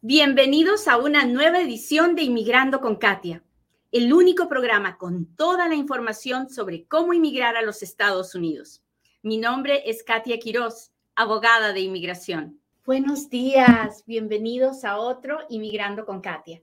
Bienvenidos 0.00 0.86
a 0.86 0.96
una 0.96 1.24
nueva 1.24 1.60
edición 1.60 2.14
de 2.14 2.22
Inmigrando 2.22 2.80
con 2.80 2.94
Katia, 2.94 3.42
el 3.90 4.12
único 4.12 4.48
programa 4.48 4.96
con 4.96 5.26
toda 5.34 5.66
la 5.66 5.74
información 5.74 6.50
sobre 6.50 6.84
cómo 6.84 7.14
inmigrar 7.14 7.56
a 7.56 7.62
los 7.62 7.82
Estados 7.82 8.36
Unidos. 8.36 8.80
Mi 9.22 9.38
nombre 9.38 9.90
es 9.90 10.04
Katia 10.04 10.38
Quiroz, 10.38 10.92
abogada 11.16 11.72
de 11.72 11.80
inmigración. 11.80 12.60
Buenos 12.86 13.28
días, 13.28 14.04
bienvenidos 14.06 14.84
a 14.84 14.98
otro 14.98 15.40
Inmigrando 15.48 16.06
con 16.06 16.20
Katia, 16.20 16.62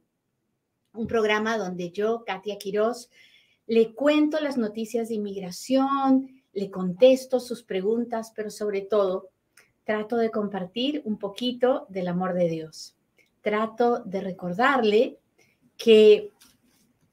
un 0.93 1.05
programa 1.05 1.57
donde 1.57 1.91
yo, 1.91 2.23
Katia 2.25 2.57
Quiroz, 2.57 3.09
le 3.67 3.93
cuento 3.93 4.39
las 4.39 4.55
noticias 4.55 5.09
de 5.09 5.15
inmigración, 5.15 6.41
le 6.53 6.71
contesto 6.71 7.41
sus 7.41 7.63
preguntas, 7.63 8.31
pero 8.33 8.49
sobre 8.49 8.79
todo 8.79 9.27
trato 9.83 10.15
de 10.15 10.31
compartir 10.31 11.01
un 11.03 11.19
poquito 11.19 11.85
del 11.89 12.07
amor 12.07 12.33
de 12.33 12.47
Dios 12.47 12.95
trato 13.45 13.99
de 13.99 14.21
recordarle 14.21 15.19
que 15.77 16.31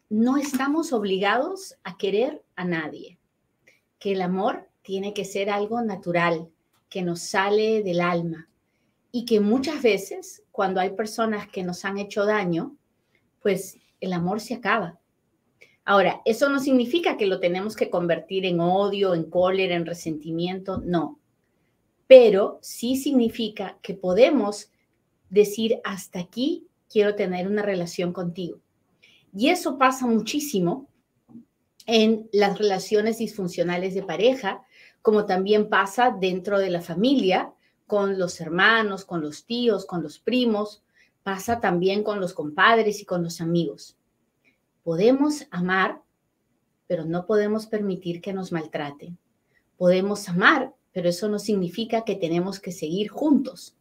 no 0.09 0.38
estamos 0.38 0.95
obligados 0.95 1.77
a 1.84 1.98
querer 1.98 2.43
a 2.57 2.65
nadie, 2.65 3.19
que 3.98 4.12
el 4.12 4.23
amor 4.23 4.66
tiene 4.80 5.12
que 5.12 5.27
ser 5.27 5.51
algo 5.51 5.83
natural, 5.83 6.48
que 6.88 7.02
nos 7.02 7.21
sale 7.21 7.83
del 7.83 8.01
alma 8.01 8.48
y 9.10 9.27
que 9.27 9.41
muchas 9.41 9.83
veces 9.83 10.43
cuando 10.51 10.80
hay 10.80 10.97
personas 10.97 11.48
que 11.48 11.62
nos 11.62 11.84
han 11.84 11.98
hecho 11.98 12.24
daño, 12.24 12.79
pues 13.43 13.77
el 14.01 14.15
amor 14.15 14.41
se 14.41 14.55
acaba. 14.55 14.99
Ahora, 15.85 16.23
eso 16.24 16.49
no 16.49 16.60
significa 16.60 17.19
que 17.19 17.27
lo 17.27 17.41
tenemos 17.41 17.77
que 17.77 17.91
convertir 17.91 18.46
en 18.46 18.59
odio, 18.59 19.15
en 19.15 19.24
cólera, 19.24 19.74
en 19.74 19.85
resentimiento, 19.85 20.80
no. 20.83 21.21
Pero 22.07 22.59
sí 22.62 22.96
significa 22.96 23.77
que 23.83 23.93
podemos 23.93 24.71
decir, 25.33 25.81
hasta 25.83 26.21
aquí 26.21 26.67
quiero 26.91 27.15
tener 27.15 27.49
una 27.49 27.63
relación 27.63 28.13
contigo. 28.13 28.61
Y 29.35 29.49
eso 29.49 29.79
pasa 29.79 30.07
muchísimo 30.07 30.89
en 31.87 32.29
las 32.33 32.59
relaciones 32.59 33.19
disfuncionales 33.19 33.95
de 33.95 34.02
pareja, 34.02 34.63
como 35.01 35.24
también 35.24 35.69
pasa 35.71 36.15
dentro 36.21 36.59
de 36.59 36.71
la 36.71 36.83
familia, 36.83 37.52
con 37.87 38.19
los 38.19 38.41
hermanos, 38.41 39.05
con 39.05 39.23
los 39.23 39.45
tíos, 39.47 39.87
con 39.87 40.02
los 40.02 40.19
primos, 40.19 40.83
pasa 41.23 41.61
también 41.61 42.05
con 42.05 42.21
los 42.21 42.35
compadres 42.35 43.01
y 43.01 43.05
con 43.07 43.23
los 43.23 43.41
amigos. 43.41 43.96
Podemos 44.85 45.46
amar, 45.51 46.02
pero 46.87 47.05
no 47.05 47.27
podemos 47.27 47.67
permitir 47.67 48.21
que 48.21 48.33
nos 48.33 48.52
maltraten. 48.52 49.17
Podemos 49.79 50.29
amar, 50.29 50.74
pero 50.93 51.09
eso 51.09 51.29
no 51.29 51.39
significa 51.39 52.05
que 52.05 52.17
tenemos 52.17 52.61
que 52.61 52.71
seguir 52.71 53.09
juntos. 53.09 53.77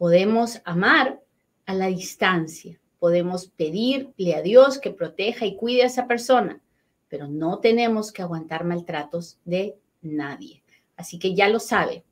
Podemos 0.00 0.62
amar 0.64 1.20
a 1.66 1.74
la 1.74 1.88
distancia, 1.88 2.80
podemos 2.98 3.48
pedirle 3.48 4.34
a 4.34 4.40
Dios 4.40 4.78
que 4.78 4.92
proteja 4.92 5.44
y 5.44 5.56
cuide 5.56 5.82
a 5.82 5.88
esa 5.88 6.06
persona, 6.06 6.62
pero 7.10 7.28
no 7.28 7.58
tenemos 7.58 8.10
que 8.10 8.22
aguantar 8.22 8.64
maltratos 8.64 9.38
de 9.44 9.76
nadie. 10.00 10.62
Así 10.96 11.18
que 11.18 11.34
ya 11.34 11.50
lo 11.50 11.60
sabe, 11.60 12.02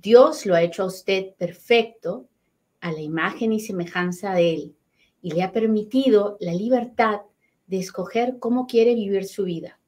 Dios 0.00 0.46
lo 0.46 0.54
ha 0.54 0.62
hecho 0.62 0.84
a 0.84 0.86
usted 0.86 1.34
perfecto 1.34 2.28
a 2.78 2.92
la 2.92 3.00
imagen 3.00 3.52
y 3.52 3.58
semejanza 3.58 4.32
de 4.32 4.54
Él 4.54 4.76
y 5.20 5.32
le 5.32 5.42
ha 5.42 5.50
permitido 5.50 6.36
la 6.38 6.54
libertad 6.54 7.22
de 7.66 7.80
escoger 7.80 8.38
cómo 8.38 8.68
quiere 8.68 8.94
vivir 8.94 9.24
su 9.24 9.42
vida. 9.42 9.80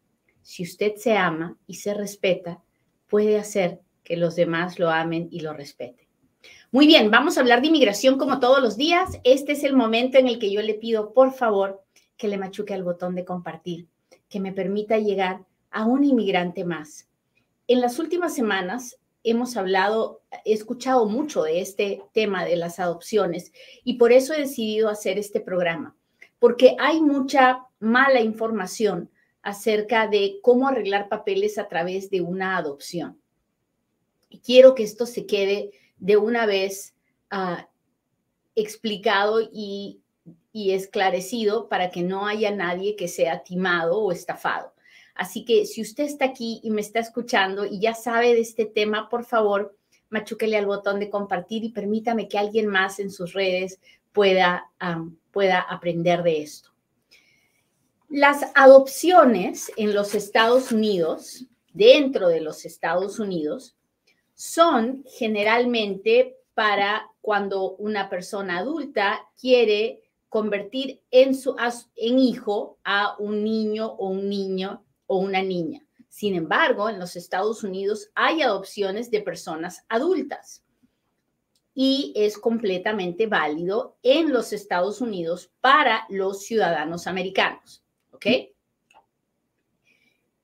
Si 0.42 0.64
usted 0.64 0.96
se 0.96 1.16
ama 1.16 1.56
y 1.68 1.74
se 1.74 1.94
respeta, 1.94 2.64
puede 3.06 3.38
hacer 3.38 3.80
que 4.02 4.16
los 4.16 4.34
demás 4.34 4.80
lo 4.80 4.90
amen 4.90 5.28
y 5.30 5.38
lo 5.38 5.52
respeten. 5.52 6.07
Muy 6.70 6.86
bien, 6.86 7.10
vamos 7.10 7.38
a 7.38 7.40
hablar 7.40 7.62
de 7.62 7.68
inmigración 7.68 8.18
como 8.18 8.40
todos 8.40 8.60
los 8.60 8.76
días. 8.76 9.20
Este 9.24 9.52
es 9.52 9.64
el 9.64 9.74
momento 9.74 10.18
en 10.18 10.28
el 10.28 10.38
que 10.38 10.52
yo 10.52 10.60
le 10.60 10.74
pido, 10.74 11.14
por 11.14 11.32
favor, 11.32 11.82
que 12.18 12.28
le 12.28 12.36
machuque 12.36 12.74
al 12.74 12.84
botón 12.84 13.14
de 13.14 13.24
compartir, 13.24 13.86
que 14.28 14.38
me 14.38 14.52
permita 14.52 14.98
llegar 14.98 15.46
a 15.70 15.86
un 15.86 16.04
inmigrante 16.04 16.66
más. 16.66 17.08
En 17.68 17.80
las 17.80 17.98
últimas 17.98 18.34
semanas 18.34 18.98
hemos 19.24 19.56
hablado, 19.56 20.20
he 20.44 20.52
escuchado 20.52 21.06
mucho 21.06 21.42
de 21.42 21.62
este 21.62 22.02
tema 22.12 22.44
de 22.44 22.56
las 22.56 22.78
adopciones 22.78 23.50
y 23.82 23.94
por 23.94 24.12
eso 24.12 24.34
he 24.34 24.40
decidido 24.40 24.90
hacer 24.90 25.18
este 25.18 25.40
programa, 25.40 25.96
porque 26.38 26.76
hay 26.78 27.00
mucha 27.00 27.64
mala 27.80 28.20
información 28.20 29.10
acerca 29.40 30.06
de 30.06 30.38
cómo 30.42 30.68
arreglar 30.68 31.08
papeles 31.08 31.56
a 31.56 31.66
través 31.66 32.10
de 32.10 32.20
una 32.20 32.58
adopción. 32.58 33.18
Y 34.28 34.40
quiero 34.40 34.74
que 34.74 34.82
esto 34.82 35.06
se 35.06 35.24
quede 35.24 35.70
de 35.98 36.16
una 36.16 36.46
vez 36.46 36.94
ah, 37.30 37.68
explicado 38.54 39.40
y, 39.40 40.00
esclarecido 40.52 41.68
para 41.68 41.88
que 41.90 42.02
no 42.02 42.26
haya 42.26 42.50
nadie 42.50 42.96
que 42.96 43.06
sea 43.06 43.44
timado 43.44 44.00
o 44.00 44.10
estafado. 44.10 44.74
Así 45.14 45.44
que 45.44 45.66
si 45.66 45.80
usted 45.80 46.02
está 46.02 46.24
aquí 46.24 46.60
y 46.64 46.72
me 46.72 46.80
está 46.80 46.98
escuchando 46.98 47.64
y 47.64 47.78
ya 47.78 47.94
sabe 47.94 48.34
de 48.34 48.40
este 48.40 48.66
tema, 48.66 49.08
por 49.08 49.24
favor, 49.24 49.76
machúquele 50.10 50.56
al 50.56 50.66
botón 50.66 50.98
de 50.98 51.10
compartir 51.10 51.62
y 51.62 51.68
permítame 51.68 52.26
que 52.26 52.38
alguien 52.38 52.66
más 52.66 52.98
en 52.98 53.12
sus 53.12 53.34
redes 53.34 53.78
pueda, 54.12 54.68
pueda 55.30 55.60
aprender 55.60 56.24
de 56.24 56.42
esto. 56.42 56.70
Las 58.08 58.50
adopciones 58.56 59.70
en 59.76 59.94
los 59.94 60.16
Estados 60.16 60.72
Unidos, 60.72 61.46
dentro 61.72 62.28
de 62.28 62.40
los 62.40 62.64
Estados 62.64 63.20
Unidos, 63.20 63.76
son 64.38 65.04
generalmente 65.04 66.36
para 66.54 67.10
cuando 67.20 67.72
una 67.72 68.08
persona 68.08 68.58
adulta 68.58 69.28
quiere 69.38 70.00
convertir 70.28 71.02
en, 71.10 71.34
su, 71.34 71.56
en 71.96 72.18
hijo 72.20 72.78
a 72.84 73.16
un 73.18 73.42
niño 73.42 73.88
o 73.88 74.10
un 74.10 74.28
niño 74.28 74.84
o 75.08 75.18
una 75.18 75.42
niña. 75.42 75.84
Sin 76.08 76.36
embargo, 76.36 76.88
en 76.88 77.00
los 77.00 77.16
Estados 77.16 77.64
Unidos 77.64 78.10
hay 78.14 78.42
adopciones 78.42 79.10
de 79.10 79.22
personas 79.22 79.84
adultas 79.88 80.62
y 81.74 82.12
es 82.14 82.38
completamente 82.38 83.26
válido 83.26 83.96
en 84.04 84.32
los 84.32 84.52
Estados 84.52 85.00
Unidos 85.00 85.50
para 85.60 86.06
los 86.10 86.44
ciudadanos 86.44 87.08
americanos. 87.08 87.82
¿Ok? 88.12 88.26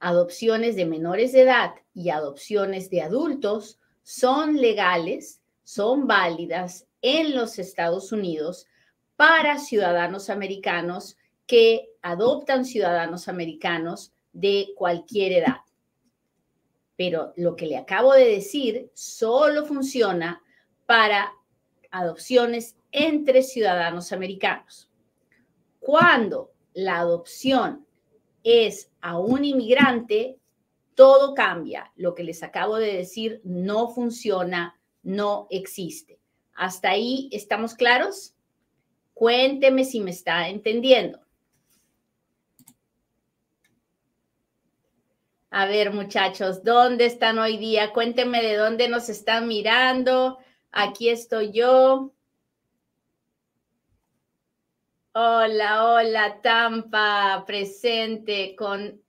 Adopciones 0.01 0.75
de 0.75 0.85
menores 0.85 1.33
de 1.33 1.43
edad 1.43 1.75
y 1.95 2.11
adopciones 2.11 2.91
de 2.91 3.03
adultos 3.03 3.79
son 4.05 4.59
legales, 4.59 5.41
son 5.65 6.07
válidas 6.07 6.87
en 7.01 7.35
los 7.35 7.59
Estados 7.59 8.13
Unidos 8.13 8.67
para 9.17 9.59
ciudadanos 9.59 10.31
americanos 10.31 11.17
que 11.47 11.89
adoptan 12.03 12.65
ciudadanos 12.65 13.29
americanos 13.29 14.13
de 14.33 14.69
cualquier 14.77 15.33
edad. 15.33 15.57
Pero 16.97 17.33
lo 17.37 17.57
que 17.57 17.67
le 17.67 17.79
acabo 17.79 18.13
de 18.13 18.27
decir 18.27 18.91
solo 18.95 19.65
funciona 19.65 20.43
para 20.87 21.33
adopciones 21.91 22.77
entre 22.93 23.43
ciudadanos 23.43 24.13
americanos. 24.13 24.91
Cuando 25.81 26.53
la 26.75 26.99
adopción 26.99 27.87
es 28.43 28.91
a 29.01 29.19
un 29.19 29.45
inmigrante, 29.45 30.39
todo 30.95 31.35
cambia. 31.35 31.93
Lo 31.97 32.15
que 32.15 32.25
les 32.25 32.43
acabo 32.43 32.77
de 32.77 32.95
decir 32.95 33.41
no 33.45 33.89
funciona, 33.89 34.81
no 35.03 35.47
existe. 35.51 36.21
¿Hasta 36.55 36.91
ahí 36.91 37.29
estamos 37.33 37.75
claros? 37.75 38.35
Cuénteme 39.13 39.85
si 39.85 40.01
me 40.01 40.11
está 40.11 40.49
entendiendo. 40.49 41.21
A 45.51 45.67
ver, 45.67 45.93
muchachos, 45.93 46.65
¿dónde 46.65 47.07
están 47.07 47.39
hoy 47.39 47.59
día? 47.59 47.93
Cuéntenme 47.93 48.43
de 48.43 48.57
dónde 48.57 48.89
nos 48.89 49.09
están 49.09 49.47
mirando. 49.47 50.39
Aquí 50.73 51.09
estoy 51.09 51.53
yo. 51.53 52.13
Hola, 55.13 55.85
hola, 55.85 56.41
Tampa, 56.43 57.45
presente 57.47 58.57
con 58.57 59.04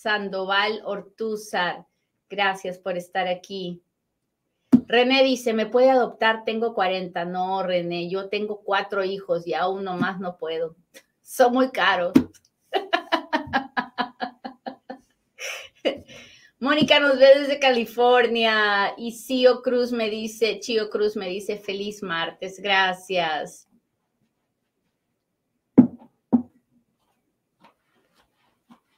Sandoval 0.00 0.80
Ortúzar. 0.84 1.86
Gracias 2.30 2.78
por 2.78 2.96
estar 2.96 3.28
aquí. 3.28 3.82
René 4.86 5.22
dice, 5.22 5.52
¿me 5.52 5.66
puede 5.66 5.90
adoptar? 5.90 6.44
Tengo 6.44 6.72
40. 6.72 7.26
No, 7.26 7.62
René, 7.62 8.08
yo 8.08 8.30
tengo 8.30 8.62
cuatro 8.62 9.04
hijos 9.04 9.46
y 9.46 9.52
aún 9.52 9.84
no 9.84 9.98
más 9.98 10.18
no 10.18 10.38
puedo. 10.38 10.74
Son 11.22 11.52
muy 11.52 11.70
caros. 11.70 12.14
Mónica 16.58 16.98
nos 16.98 17.18
ve 17.18 17.40
desde 17.40 17.58
California 17.58 18.94
y 18.96 19.14
Chio 19.14 19.60
Cruz 19.60 19.92
me 19.92 20.08
dice, 20.08 20.60
Chio 20.60 20.88
Cruz 20.88 21.14
me 21.14 21.28
dice, 21.28 21.58
feliz 21.58 22.02
martes, 22.02 22.58
gracias. 22.60 23.68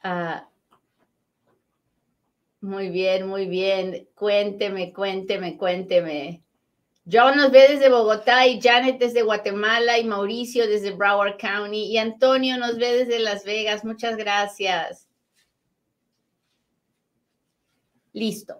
Ah, 0.01 0.47
muy 2.63 2.87
bien, 2.87 3.27
muy 3.27 3.45
bien. 3.47 4.07
Cuénteme, 4.15 4.93
cuénteme, 4.93 5.57
cuénteme. 5.57 6.41
John 7.11 7.35
nos 7.35 7.51
ve 7.51 7.67
desde 7.67 7.89
Bogotá 7.89 8.47
y 8.47 8.61
Janet 8.61 8.99
desde 8.99 9.21
Guatemala 9.21 9.99
y 9.99 10.05
Mauricio 10.05 10.65
desde 10.65 10.91
Broward 10.91 11.35
County 11.37 11.83
y 11.83 11.97
Antonio 11.97 12.57
nos 12.57 12.77
ve 12.77 12.99
desde 12.99 13.19
Las 13.19 13.43
Vegas. 13.43 13.83
Muchas 13.83 14.15
gracias. 14.15 15.09
Listo. 18.13 18.55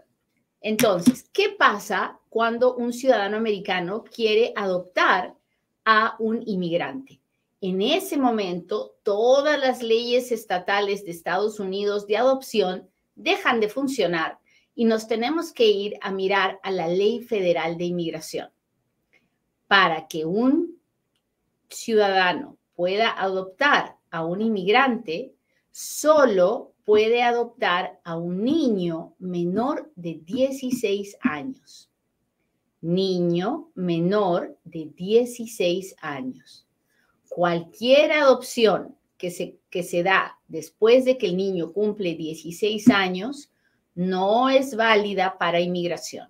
Entonces, 0.60 1.30
¿qué 1.32 1.56
pasa 1.58 2.20
cuando 2.28 2.76
un 2.76 2.92
ciudadano 2.92 3.38
americano 3.38 4.04
quiere 4.04 4.52
adoptar 4.58 5.34
a 5.86 6.18
un 6.20 6.44
inmigrante? 6.46 7.22
En 7.62 7.82
ese 7.82 8.18
momento, 8.18 8.98
todas 9.04 9.58
las 9.62 9.82
leyes 9.82 10.34
estatales 10.34 11.06
de 11.06 11.12
Estados 11.12 11.62
Unidos 11.62 12.06
de 12.06 12.18
adopción 12.18 12.90
dejan 13.16 13.60
de 13.60 13.70
funcionar 13.70 14.40
y 14.76 14.86
nos 14.86 15.08
tenemos 15.08 15.52
que 15.52 15.68
ir 15.68 15.98
a 16.02 16.12
mirar 16.12 16.60
a 16.64 16.72
la 16.72 16.88
ley 16.88 17.22
federal 17.22 17.78
de 17.78 17.86
inmigración. 17.86 18.50
Para 19.68 20.08
que 20.08 20.26
un 20.26 20.80
ciudadano 21.70 22.58
pueda 22.76 23.10
adoptar 23.12 23.98
a 24.12 24.26
un 24.26 24.42
inmigrante, 24.42 25.34
solo 25.72 26.74
puede 26.86 27.24
adoptar 27.24 28.00
a 28.04 28.18
un 28.18 28.44
niño 28.44 29.16
menor 29.20 29.92
de 29.96 30.20
16 30.24 31.18
años. 31.22 31.90
Niño 32.82 33.72
menor 33.76 34.58
de 34.64 34.92
16 34.94 35.96
años. 36.02 36.68
Cualquier 37.30 38.12
adopción 38.12 38.98
que 39.24 39.32
se, 39.32 39.58
que 39.70 39.84
se 39.84 40.04
da 40.04 40.38
después 40.50 41.06
de 41.06 41.18
que 41.18 41.28
el 41.28 41.38
niño 41.38 41.72
cumple 41.72 42.16
16 42.16 42.90
años 42.90 43.50
no 43.96 44.50
es 44.50 44.76
válida 44.76 45.38
para 45.40 45.62
inmigración. 45.62 46.28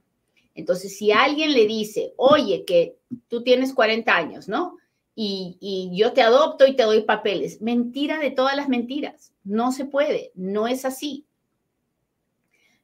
Entonces, 0.54 0.96
si 0.96 1.12
alguien 1.12 1.54
le 1.54 1.66
dice, 1.66 2.14
oye, 2.18 2.66
que 2.66 3.00
tú 3.30 3.42
tienes 3.42 3.74
40 3.74 4.16
años, 4.16 4.48
¿no? 4.48 4.78
Y, 5.16 5.58
y, 5.60 5.90
yo 5.98 6.14
te 6.14 6.22
adopto 6.22 6.68
y 6.68 6.76
te 6.76 6.84
doy 6.84 7.02
papeles. 7.02 7.64
Mentira 7.64 8.20
de 8.20 8.30
todas 8.30 8.56
las 8.56 8.70
mentiras. 8.70 9.34
No 9.44 9.72
se 9.72 9.86
puede, 9.86 10.32
no 10.36 10.68
es 10.68 10.86
así. 10.86 11.26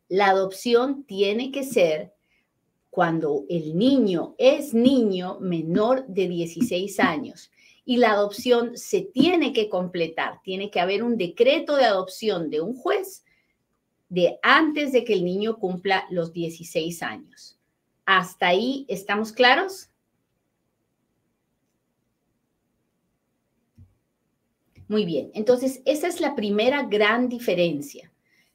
La 0.07 0.29
adopción 0.29 1.03
tiene 1.03 1.51
que 1.51 1.63
ser 1.63 2.15
cuando 2.89 3.45
el 3.47 3.77
niño 3.77 4.33
es 4.39 4.73
niño 4.73 5.37
menor 5.39 6.07
de 6.07 6.27
16 6.27 6.99
años 6.99 7.51
y 7.85 7.97
la 7.97 8.11
adopción 8.11 8.77
se 8.77 9.01
tiene 9.01 9.53
que 9.53 9.69
completar. 9.69 10.41
Tiene 10.43 10.69
que 10.69 10.79
haber 10.79 11.03
un 11.03 11.17
decreto 11.17 11.75
de 11.75 11.85
adopción 11.85 12.49
de 12.49 12.61
un 12.61 12.75
juez 12.75 13.23
de 14.09 14.39
antes 14.41 14.91
de 14.91 15.03
que 15.03 15.13
el 15.13 15.23
niño 15.23 15.57
cumpla 15.57 16.05
los 16.09 16.33
16 16.33 17.03
años. 17.03 17.59
¿Hasta 18.05 18.47
ahí 18.47 18.85
estamos 18.89 19.31
claros? 19.31 19.89
Muy 24.87 25.05
bien, 25.05 25.29
entonces 25.35 25.83
esa 25.85 26.07
es 26.07 26.19
la 26.19 26.35
primera 26.35 26.83
gran 26.83 27.29
diferencia. 27.29 28.11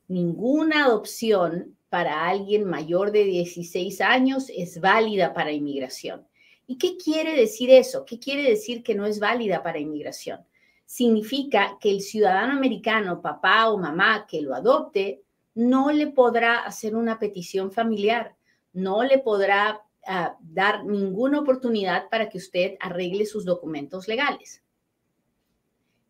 Ninguna 0.08 0.86
adopción 0.86 1.76
para 1.88 2.26
alguien 2.26 2.64
mayor 2.64 3.12
de 3.12 3.22
16 3.22 4.00
años 4.00 4.50
es 4.52 4.80
válida 4.80 5.32
para 5.32 5.52
inmigración. 5.52 6.26
¿Y 6.66 6.78
qué 6.78 6.96
quiere 6.96 7.36
decir 7.36 7.70
eso? 7.70 8.04
¿Qué 8.04 8.18
quiere 8.18 8.42
decir 8.48 8.82
que 8.82 8.94
no 8.94 9.06
es 9.06 9.18
válida 9.18 9.62
para 9.62 9.78
inmigración? 9.78 10.40
Significa 10.86 11.76
que 11.80 11.90
el 11.90 12.00
ciudadano 12.00 12.52
americano, 12.54 13.20
papá 13.20 13.68
o 13.70 13.78
mamá 13.78 14.26
que 14.26 14.40
lo 14.40 14.54
adopte, 14.54 15.22
no 15.54 15.92
le 15.92 16.08
podrá 16.08 16.60
hacer 16.60 16.96
una 16.96 17.18
petición 17.18 17.70
familiar, 17.70 18.34
no 18.72 19.02
le 19.02 19.18
podrá 19.18 19.82
ah, 20.06 20.36
dar 20.40 20.84
ninguna 20.84 21.40
oportunidad 21.40 22.08
para 22.08 22.28
que 22.28 22.38
usted 22.38 22.76
arregle 22.80 23.26
sus 23.26 23.44
documentos 23.44 24.08
legales. 24.08 24.62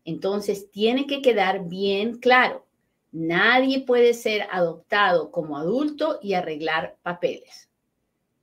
Entonces, 0.03 0.69
tiene 0.71 1.07
que 1.07 1.21
quedar 1.21 1.67
bien 1.67 2.19
claro, 2.19 2.65
nadie 3.11 3.81
puede 3.81 4.13
ser 4.13 4.47
adoptado 4.51 5.31
como 5.31 5.57
adulto 5.57 6.19
y 6.21 6.33
arreglar 6.33 6.97
papeles. 7.01 7.69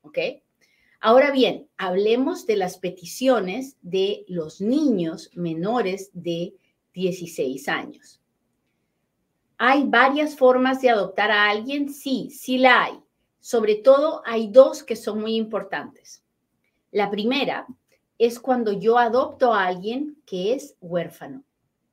¿Ok? 0.03 0.19
Ahora 1.04 1.32
bien, 1.32 1.69
hablemos 1.78 2.46
de 2.46 2.54
las 2.54 2.78
peticiones 2.78 3.76
de 3.82 4.25
los 4.28 4.60
niños 4.60 5.31
menores 5.34 6.10
de 6.12 6.54
16 6.94 7.66
años. 7.66 8.20
¿Hay 9.58 9.82
varias 9.82 10.37
formas 10.37 10.81
de 10.81 10.90
adoptar 10.90 11.32
a 11.32 11.50
alguien? 11.50 11.93
Sí, 11.93 12.31
sí 12.31 12.56
la 12.56 12.84
hay. 12.84 13.00
Sobre 13.40 13.75
todo 13.75 14.22
hay 14.25 14.46
dos 14.46 14.84
que 14.84 14.94
son 14.94 15.20
muy 15.20 15.34
importantes. 15.34 16.22
La 16.93 17.10
primera 17.10 17.66
es 18.16 18.38
cuando 18.38 18.70
yo 18.70 18.96
adopto 18.96 19.52
a 19.52 19.66
alguien 19.66 20.22
que 20.25 20.54
es 20.54 20.76
huérfano, 20.81 21.43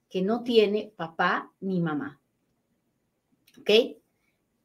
que 0.08 0.22
no 0.22 0.44
tiene 0.44 0.94
papá 0.96 1.52
ni 1.62 1.80
mamá. 1.80 2.22
¿Ok? 3.60 3.72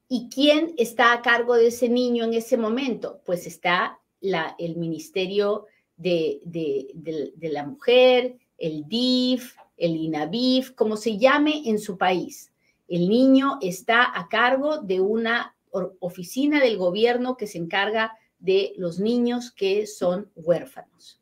¿Y 0.06 0.29
quién 0.29 0.75
está 0.76 1.14
a 1.14 1.23
cargo 1.23 1.55
de 1.55 1.69
ese 1.69 1.88
niño 1.88 2.25
en 2.25 2.35
ese 2.35 2.58
momento? 2.58 3.23
Pues 3.25 3.46
está 3.46 4.00
la, 4.25 4.56
el 4.59 4.76
Ministerio 4.76 5.67
de, 5.97 6.41
de 6.44 7.49
la 7.50 7.65
Mujer, 7.65 8.37
el 8.59 8.88
DIF, 8.88 9.55
el 9.76 9.97
INAVIF, 9.97 10.73
como 10.73 10.97
se 10.97 11.19
llame 11.19 11.62
en 11.67 11.79
su 11.79 11.99
país. 11.99 12.53
El 12.88 13.09
niño 13.09 13.59
está 13.61 14.19
a 14.19 14.29
cargo 14.29 14.79
de 14.79 15.00
una 15.00 15.55
oficina 16.00 16.61
del 16.61 16.79
gobierno 16.79 17.37
que 17.37 17.47
se 17.47 17.59
encarga 17.59 18.17
de 18.38 18.75
los 18.76 18.99
niños 18.99 19.50
que 19.50 19.87
son 19.87 20.31
huérfanos. 20.37 21.20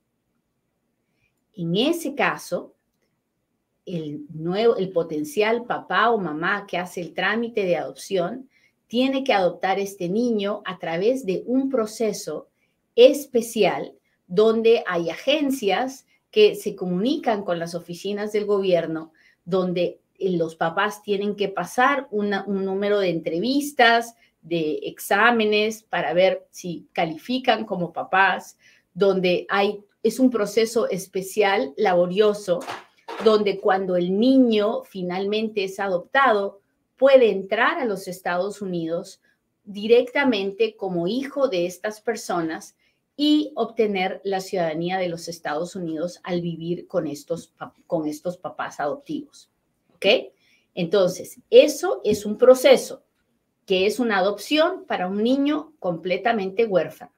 En 1.54 1.76
ese 1.76 2.14
caso, 2.14 2.74
el, 3.86 4.26
nuevo, 4.32 4.76
el 4.76 4.90
potencial 4.92 5.64
papá 5.64 6.10
o 6.10 6.18
mamá 6.18 6.66
que 6.66 6.78
hace 6.78 7.00
el 7.00 7.14
trámite 7.14 7.64
de 7.64 7.76
adopción 7.76 8.48
tiene 8.86 9.24
que 9.24 9.32
adoptar 9.32 9.78
este 9.78 10.08
niño 10.08 10.62
a 10.66 10.78
través 10.78 11.24
de 11.24 11.42
un 11.46 11.70
proceso 11.70 12.48
especial 12.96 13.94
donde 14.26 14.82
hay 14.86 15.10
agencias 15.10 16.06
que 16.30 16.54
se 16.54 16.74
comunican 16.74 17.44
con 17.44 17.58
las 17.58 17.74
oficinas 17.74 18.32
del 18.32 18.46
gobierno, 18.46 19.12
donde 19.44 20.00
los 20.18 20.56
papás 20.56 21.02
tienen 21.02 21.36
que 21.36 21.48
pasar 21.48 22.08
un 22.10 22.30
número 22.46 22.98
de 22.98 23.10
entrevistas, 23.10 24.14
de 24.40 24.80
exámenes 24.84 25.82
para 25.82 26.14
ver 26.14 26.46
si 26.50 26.86
califican 26.92 27.64
como 27.64 27.92
papás, 27.92 28.56
donde 28.94 29.46
hay, 29.48 29.80
es 30.02 30.18
un 30.18 30.30
proceso 30.30 30.88
especial, 30.88 31.74
laborioso, 31.76 32.60
donde 33.24 33.58
cuando 33.58 33.96
el 33.96 34.18
niño 34.18 34.82
finalmente 34.84 35.64
es 35.64 35.78
adoptado, 35.78 36.60
puede 36.96 37.30
entrar 37.30 37.78
a 37.78 37.84
los 37.84 38.08
Estados 38.08 38.62
Unidos 38.62 39.20
directamente 39.64 40.76
como 40.76 41.06
hijo 41.06 41.48
de 41.48 41.66
estas 41.66 42.00
personas 42.00 42.76
y 43.24 43.52
obtener 43.54 44.20
la 44.24 44.40
ciudadanía 44.40 44.98
de 44.98 45.08
los 45.08 45.28
Estados 45.28 45.76
Unidos 45.76 46.18
al 46.24 46.40
vivir 46.40 46.88
con 46.88 47.06
estos, 47.06 47.54
con 47.86 48.08
estos 48.08 48.36
papás 48.36 48.80
adoptivos. 48.80 49.48
¿Ok? 49.94 50.06
Entonces, 50.74 51.38
eso 51.48 52.00
es 52.02 52.26
un 52.26 52.36
proceso 52.36 53.04
que 53.64 53.86
es 53.86 54.00
una 54.00 54.18
adopción 54.18 54.86
para 54.88 55.06
un 55.06 55.22
niño 55.22 55.72
completamente 55.78 56.64
huérfano. 56.64 57.12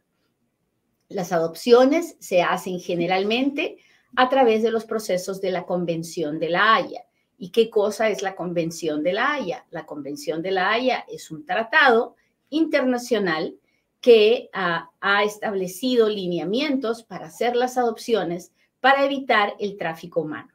Las 1.08 1.32
adopciones 1.32 2.16
se 2.20 2.42
hacen 2.42 2.80
generalmente 2.80 3.78
a 4.14 4.28
través 4.28 4.62
de 4.62 4.70
los 4.70 4.84
procesos 4.84 5.40
de 5.40 5.52
la 5.52 5.64
Convención 5.64 6.38
de 6.38 6.50
la 6.50 6.74
Haya. 6.74 7.06
¿Y 7.38 7.48
qué 7.48 7.70
cosa 7.70 8.10
es 8.10 8.20
la 8.20 8.36
Convención 8.36 9.02
de 9.02 9.14
la 9.14 9.32
Haya? 9.32 9.64
La 9.70 9.86
Convención 9.86 10.42
de 10.42 10.50
la 10.50 10.70
Haya 10.70 11.06
es 11.08 11.30
un 11.30 11.46
tratado 11.46 12.14
internacional 12.50 13.56
que 14.04 14.50
ha, 14.52 14.90
establecido 15.24 16.10
lineamientos 16.10 17.02
para 17.02 17.28
hacer 17.28 17.56
las 17.56 17.78
adopciones 17.78 18.52
para 18.80 19.02
evitar 19.06 19.54
el 19.58 19.78
tráfico 19.78 20.20
humano. 20.20 20.52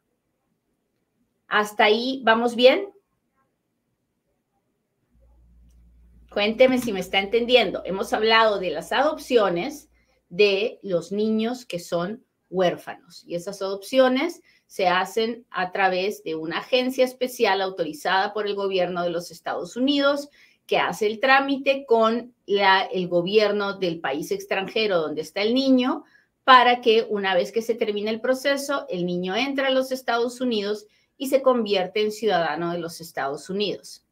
¿Hasta 1.48 1.86
ahí 1.86 2.22
vamos 2.24 2.56
bien? 2.56 2.90
Cuénteme 6.30 6.78
si 6.78 6.94
me 6.94 7.00
está 7.00 7.18
entendiendo. 7.18 7.82
Hemos 7.86 8.14
hablado 8.14 8.60
de 8.60 8.70
las 8.70 8.92
adopciones 8.92 9.90
de 10.30 10.80
los 10.84 11.12
niños 11.12 11.66
que 11.66 11.80
son 11.80 12.24
huérfanos 12.52 13.24
y 13.26 13.34
esas 13.34 13.64
adopciones 13.64 14.44
se 14.68 14.88
hacen 14.88 15.48
a 15.50 15.72
través 15.72 16.22
de 16.22 16.36
una 16.36 16.60
agencia 16.60 17.04
especial 17.04 17.64
autorizada 17.64 18.32
por 18.32 18.46
el 18.46 18.54
gobierno 18.54 19.02
de 19.02 19.10
los 19.10 19.32
Estados 19.32 19.76
Unidos 19.76 20.30
que 20.70 20.78
hace 20.78 21.08
el 21.08 21.20
trámite 21.20 21.84
con 21.88 22.36
el 22.46 23.08
gobierno 23.08 23.80
del 23.80 24.00
país 24.00 24.30
extranjero 24.30 25.02
donde 25.02 25.22
está 25.22 25.42
el 25.42 25.56
niño 25.56 26.04
para 26.44 26.80
que 26.80 27.08
una 27.10 27.34
vez 27.34 27.52
que 27.52 27.64
se 27.64 27.74
termine 27.74 28.12
el 28.12 28.22
proceso, 28.22 28.86
el 28.88 29.08
niño 29.08 29.36
entre 29.36 29.66
a 29.66 29.72
los 29.72 29.92
Estados 29.92 30.42
Unidos 30.42 30.86
y 31.18 31.30
se 31.30 31.42
convierte 31.42 32.04
en 32.04 32.12
ciudadano 32.12 32.72
de 32.72 32.78
los 32.78 33.02
Estados 33.02 33.50
Unidos. 33.50 34.06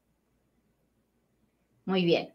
Muy 1.85 2.03
bien. 2.03 2.33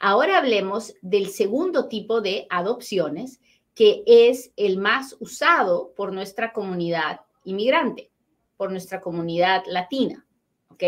Ahora 0.00 0.38
hablemos 0.38 0.94
del 1.00 1.28
segundo 1.28 1.86
tipo 1.86 2.20
de 2.20 2.48
adopciones, 2.50 3.40
que 3.76 4.02
es 4.04 4.50
el 4.56 4.78
más 4.78 5.16
usado 5.20 5.94
por 5.94 6.12
nuestra 6.12 6.52
comunidad 6.52 7.20
inmigrante, 7.44 8.10
por 8.56 8.72
nuestra 8.72 9.00
comunidad 9.00 9.62
latina, 9.68 10.26
¿ok? 10.70 10.82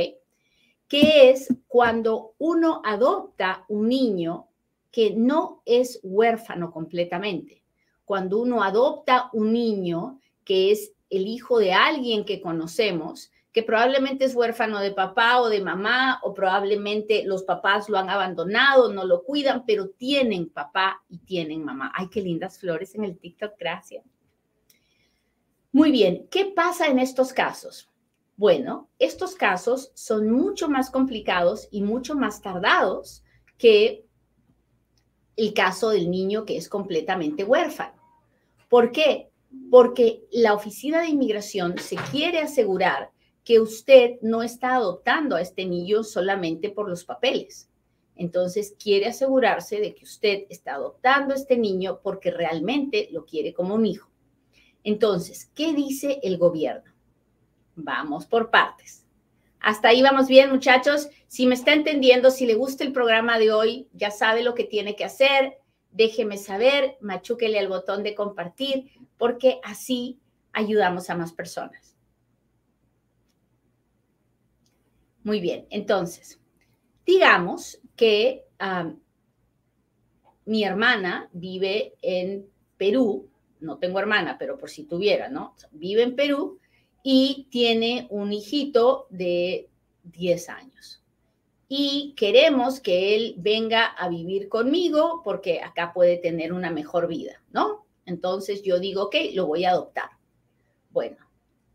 Que 0.93 1.31
es 1.31 1.49
cuando 1.69 2.35
uno 2.37 2.83
adopta 2.85 3.65
un 3.69 3.89
niño 3.89 4.49
que 4.91 5.15
no 5.17 5.63
es 5.65 5.99
huérfano 6.03 6.71
completamente, 6.71 7.63
cuando 8.05 8.39
uno 8.43 8.63
adopta 8.63 9.31
un 9.33 9.55
niño 9.55 10.21
que 10.45 10.71
es 10.71 10.93
el 11.09 11.27
hijo 11.29 11.59
de 11.59 11.73
alguien 11.73 12.27
que 12.27 12.43
conocemos, 12.43 13.33
que 13.55 13.63
probablemente 13.63 14.27
es 14.27 14.35
huérfano 14.35 14.81
de 14.81 14.91
papá 14.91 15.41
o 15.41 15.49
de 15.49 15.63
mamá, 15.63 16.21
o 16.25 16.35
probablemente 16.35 17.25
los 17.25 17.45
papás 17.45 17.89
lo 17.89 17.97
han 17.97 18.11
abandonado, 18.11 18.93
no 18.93 19.07
lo 19.07 19.25
cuidan, 19.25 19.65
pero 19.65 19.89
tienen 19.89 20.51
papá 20.51 21.03
y 21.09 21.17
tienen 21.21 21.65
mamá. 21.65 21.91
Ay, 21.95 22.11
qué 22.11 22.21
lindas 22.21 22.59
flores 22.59 22.95
en 22.97 23.05
el 23.05 23.17
TikTok, 23.17 23.55
gracias. 23.59 24.05
Muy 25.73 25.91
bien, 25.91 26.29
¿qué 26.31 26.53
pasa 26.55 26.89
en 26.89 26.99
estos 26.99 27.33
casos? 27.33 27.89
Bueno, 28.37 28.89
estos 28.99 29.35
casos 29.35 29.93
son 29.95 30.31
mucho 30.31 30.69
más 30.69 30.91
complicados 30.91 31.69
y 31.71 31.83
mucho 31.83 32.15
más 32.15 32.41
tardados 32.41 33.23
que 33.59 34.07
el 35.37 35.55
caso 35.55 35.91
del 35.91 36.11
niño 36.11 36.45
que 36.45 36.57
es 36.57 36.69
completamente 36.69 37.45
huérfano. 37.45 37.95
¿Por 38.69 38.91
qué? 38.91 39.31
Porque 39.71 40.25
la 40.31 40.55
Oficina 40.55 41.03
de 41.03 41.09
Inmigración 41.09 41.79
se 41.79 41.97
quiere 42.11 42.41
asegurar 42.41 43.13
que 43.45 43.61
usted 43.61 44.13
no 44.23 44.43
está 44.43 44.75
adoptando 44.77 45.37
a 45.37 45.41
este 45.41 45.67
niño 45.67 46.05
solamente 46.05 46.71
por 46.71 46.89
los 46.89 47.05
papeles. 47.05 47.69
Entonces, 48.15 48.77
quiere 48.83 49.07
asegurarse 49.07 49.81
de 49.81 49.95
que 49.95 50.05
usted 50.05 50.45
está 50.49 50.75
adoptando 50.75 51.35
a 51.35 51.37
este 51.37 51.57
niño 51.57 52.01
porque 52.03 52.31
realmente 52.31 53.09
lo 53.11 53.25
quiere 53.25 53.53
como 53.53 53.75
un 53.75 53.87
hijo. 53.87 54.11
Entonces, 54.85 55.51
¿qué 55.55 55.73
dice 55.73 56.21
el 56.23 56.39
gobierno? 56.39 56.92
Vamos 57.75 58.27
por 58.27 58.51
partes. 58.51 59.07
Hasta 59.61 59.89
ahí 59.89 60.03
vamos 60.03 60.29
bien, 60.29 60.51
muchachos. 60.51 61.09
Si 61.29 61.47
me 61.47 61.55
está 61.55 61.73
entendiendo, 61.73 62.31
si 62.31 62.47
le 62.47 62.55
gusta 62.55 62.85
el 62.85 62.93
programa 62.93 63.39
de 63.39 63.53
hoy, 63.53 63.89
ya 63.93 64.11
sabe 64.11 64.43
lo 64.43 64.55
que 64.55 64.65
tiene 64.65 64.97
que 64.97 65.05
hacer. 65.05 65.59
Déjeme 65.91 66.37
saber, 66.37 66.97
machúquele 67.01 67.59
al 67.59 67.69
botón 67.69 68.03
de 68.03 68.15
compartir, 68.15 68.91
porque 69.19 69.61
así 69.63 70.19
ayudamos 70.53 71.11
a 71.11 71.17
más 71.17 71.33
personas. 71.33 71.97
Muy 75.23 75.41
bien, 75.41 75.67
entonces, 75.71 76.41
digamos 77.07 77.81
que 77.95 78.45
mi 80.45 80.65
hermana 80.65 81.29
vive 81.33 81.95
en 82.03 82.47
Perú, 82.77 83.31
no 83.61 83.79
tengo 83.79 84.01
hermana, 84.01 84.37
pero 84.39 84.59
por 84.59 84.71
si 84.71 84.85
tuviera, 84.85 85.29
¿no? 85.29 85.55
Vive 85.71 86.03
en 86.03 86.17
Perú 86.17 86.59
y 87.03 87.49
tiene 87.51 88.07
un 88.11 88.33
hijito 88.33 89.07
de 89.11 89.69
10 90.05 90.49
años. 90.49 91.03
Y 91.69 92.15
queremos 92.17 92.81
que 92.81 93.17
él 93.17 93.35
venga 93.39 93.87
a 93.87 94.09
vivir 94.09 94.49
conmigo 94.49 95.23
porque 95.25 95.61
acá 95.61 95.93
puede 95.95 96.19
tener 96.19 96.53
una 96.53 96.71
mejor 96.71 97.09
vida, 97.09 97.43
¿no? 97.51 97.87
Entonces 98.05 98.63
yo 98.63 98.79
digo, 98.79 99.05
ok, 99.05 99.17
lo 99.35 99.47
voy 99.47 99.65
a 99.65 99.71
adoptar. 99.71 100.11
Bueno, 100.91 101.17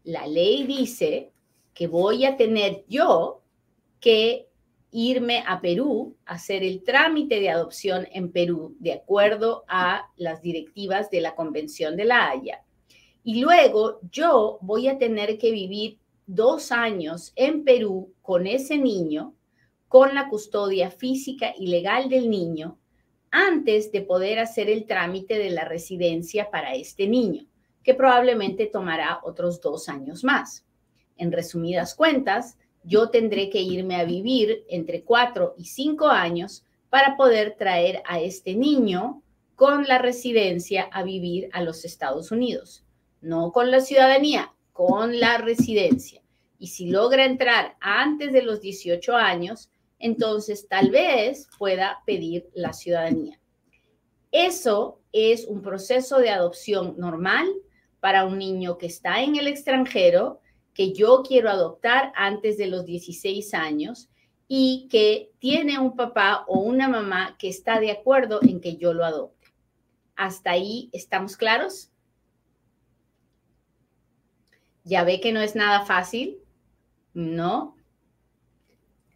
la 0.03 0.27
ley 0.27 0.65
dice 0.67 1.31
que 1.73 1.87
voy 1.87 2.25
a 2.25 2.37
tener 2.37 2.85
yo 2.87 3.41
que 3.99 4.47
irme 4.91 5.43
a 5.45 5.59
Perú 5.61 6.15
a 6.25 6.35
hacer 6.35 6.63
el 6.63 6.83
trámite 6.83 7.39
de 7.39 7.49
adopción 7.49 8.07
en 8.11 8.31
Perú, 8.31 8.75
de 8.79 8.93
acuerdo 8.93 9.65
a 9.67 10.09
las 10.15 10.41
directivas 10.41 11.09
de 11.09 11.21
la 11.21 11.35
Convención 11.35 11.95
de 11.97 12.05
la 12.05 12.29
Haya. 12.29 12.63
Y 13.27 13.41
luego 13.41 13.99
yo 14.09 14.57
voy 14.61 14.87
a 14.87 14.97
tener 14.97 15.37
que 15.37 15.51
vivir 15.51 15.97
dos 16.27 16.71
años 16.71 17.33
en 17.35 17.65
Perú 17.65 18.13
con 18.21 18.47
ese 18.47 18.77
niño, 18.77 19.35
con 19.89 20.15
la 20.15 20.29
custodia 20.29 20.91
física 20.91 21.53
y 21.59 21.67
legal 21.67 22.07
del 22.07 22.29
niño, 22.29 22.79
antes 23.29 23.91
de 23.91 24.01
poder 24.01 24.39
hacer 24.39 24.69
el 24.69 24.85
trámite 24.85 25.37
de 25.37 25.49
la 25.49 25.65
residencia 25.65 26.49
para 26.49 26.75
este 26.75 27.05
niño, 27.05 27.45
que 27.83 27.93
probablemente 27.93 28.65
tomará 28.65 29.19
otros 29.21 29.59
dos 29.59 29.89
años 29.89 30.23
más. 30.23 30.65
En 31.17 31.33
resumidas 31.33 31.95
cuentas, 31.95 32.57
yo 32.85 33.09
tendré 33.09 33.49
que 33.49 33.59
irme 33.59 33.97
a 33.97 34.05
vivir 34.05 34.63
entre 34.69 35.03
cuatro 35.03 35.53
y 35.57 35.65
cinco 35.65 36.07
años 36.07 36.63
para 36.89 37.17
poder 37.17 37.57
traer 37.57 38.01
a 38.07 38.21
este 38.21 38.55
niño 38.55 39.21
con 39.55 39.83
la 39.83 39.97
residencia 39.97 40.83
a 40.83 41.03
vivir 41.03 41.49
a 41.51 41.61
los 41.61 41.83
Estados 41.83 42.31
Unidos. 42.31 42.85
No 43.21 43.51
con 43.51 43.71
la 43.71 43.81
ciudadanía, 43.81 44.53
con 44.73 45.19
la 45.19 45.37
residencia. 45.37 46.21
Y 46.59 46.67
si 46.67 46.89
logra 46.89 47.25
entrar 47.25 47.77
antes 47.79 48.33
de 48.33 48.41
los 48.41 48.61
18 48.61 49.15
años, 49.15 49.69
entonces 49.99 50.67
tal 50.67 50.91
vez 50.91 51.47
pueda 51.57 52.03
pedir 52.05 52.49
la 52.53 52.73
ciudadanía. 52.73 53.39
Eso 54.31 55.01
es 55.11 55.45
un 55.45 55.61
proceso 55.61 56.19
de 56.19 56.29
adopción 56.29 56.95
normal 56.97 57.47
para 57.99 58.25
un 58.25 58.37
niño 58.37 58.77
que 58.77 58.87
está 58.87 59.21
en 59.21 59.35
el 59.35 59.47
extranjero 59.47 60.41
que 60.73 60.93
yo 60.93 61.23
quiero 61.27 61.49
adoptar 61.49 62.11
antes 62.15 62.57
de 62.57 62.67
los 62.67 62.85
16 62.85 63.53
años 63.55 64.09
y 64.47 64.87
que 64.91 65.31
tiene 65.39 65.79
un 65.79 65.95
papá 65.95 66.45
o 66.47 66.59
una 66.59 66.87
mamá 66.87 67.35
que 67.39 67.49
está 67.49 67.79
de 67.79 67.91
acuerdo 67.91 68.39
en 68.43 68.61
que 68.61 68.77
yo 68.77 68.93
lo 68.93 69.03
adopte. 69.03 69.47
¿Hasta 70.15 70.51
ahí 70.51 70.89
estamos 70.93 71.35
claros? 71.35 71.91
Ya 74.87 75.03
ve 75.03 75.19
que 75.19 75.33
no 75.33 75.41
es 75.41 75.53
nada 75.53 75.85
fácil, 75.85 76.37
¿no? 77.13 77.75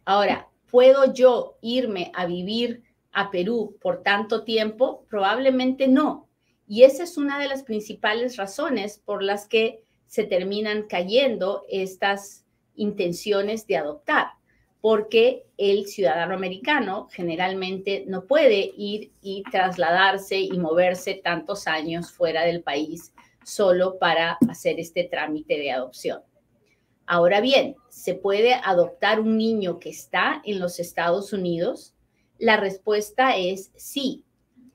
Ahora, 0.04 0.50
¿puedo 0.70 1.14
yo 1.14 1.56
irme 1.62 2.12
a 2.14 2.26
vivir 2.26 2.82
a 3.10 3.30
Perú 3.30 3.78
por 3.80 4.02
tanto 4.02 4.44
tiempo? 4.44 5.06
Probablemente 5.08 5.88
no. 5.88 6.28
Y 6.68 6.82
esa 6.82 7.04
es 7.04 7.16
una 7.16 7.38
de 7.38 7.48
las 7.48 7.62
principales 7.62 8.36
razones 8.36 9.00
por 9.02 9.22
las 9.22 9.48
que 9.48 9.82
se 10.06 10.24
terminan 10.24 10.82
cayendo 10.82 11.64
estas 11.70 12.44
intenciones 12.74 13.66
de 13.66 13.78
adoptar, 13.78 14.26
porque 14.82 15.46
el 15.56 15.86
ciudadano 15.86 16.34
americano 16.34 17.08
generalmente 17.10 18.04
no 18.06 18.26
puede 18.26 18.74
ir 18.76 19.10
y 19.22 19.42
trasladarse 19.50 20.38
y 20.38 20.52
moverse 20.58 21.14
tantos 21.14 21.66
años 21.66 22.12
fuera 22.12 22.44
del 22.44 22.62
país 22.62 23.14
solo 23.44 23.98
para 23.98 24.38
hacer 24.48 24.78
este 24.80 25.04
trámite 25.04 25.58
de 25.58 25.70
adopción. 25.72 26.22
Ahora 27.06 27.40
bien, 27.40 27.76
¿se 27.88 28.14
puede 28.14 28.54
adoptar 28.54 29.20
un 29.20 29.36
niño 29.36 29.78
que 29.78 29.90
está 29.90 30.40
en 30.44 30.60
los 30.60 30.78
Estados 30.78 31.32
Unidos? 31.32 31.94
La 32.38 32.56
respuesta 32.56 33.36
es 33.36 33.70
sí. 33.76 34.24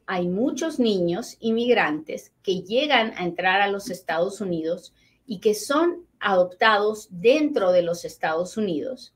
Hay 0.05 0.27
muchos 0.27 0.79
niños 0.79 1.37
inmigrantes 1.39 2.33
que 2.43 2.61
llegan 2.61 3.13
a 3.17 3.23
entrar 3.23 3.61
a 3.61 3.67
los 3.67 3.89
Estados 3.89 4.39
Unidos 4.39 4.93
y 5.25 5.39
que 5.39 5.53
son 5.53 6.05
adoptados 6.19 7.07
dentro 7.11 7.71
de 7.71 7.81
los 7.81 8.05
Estados 8.05 8.57
Unidos. 8.57 9.13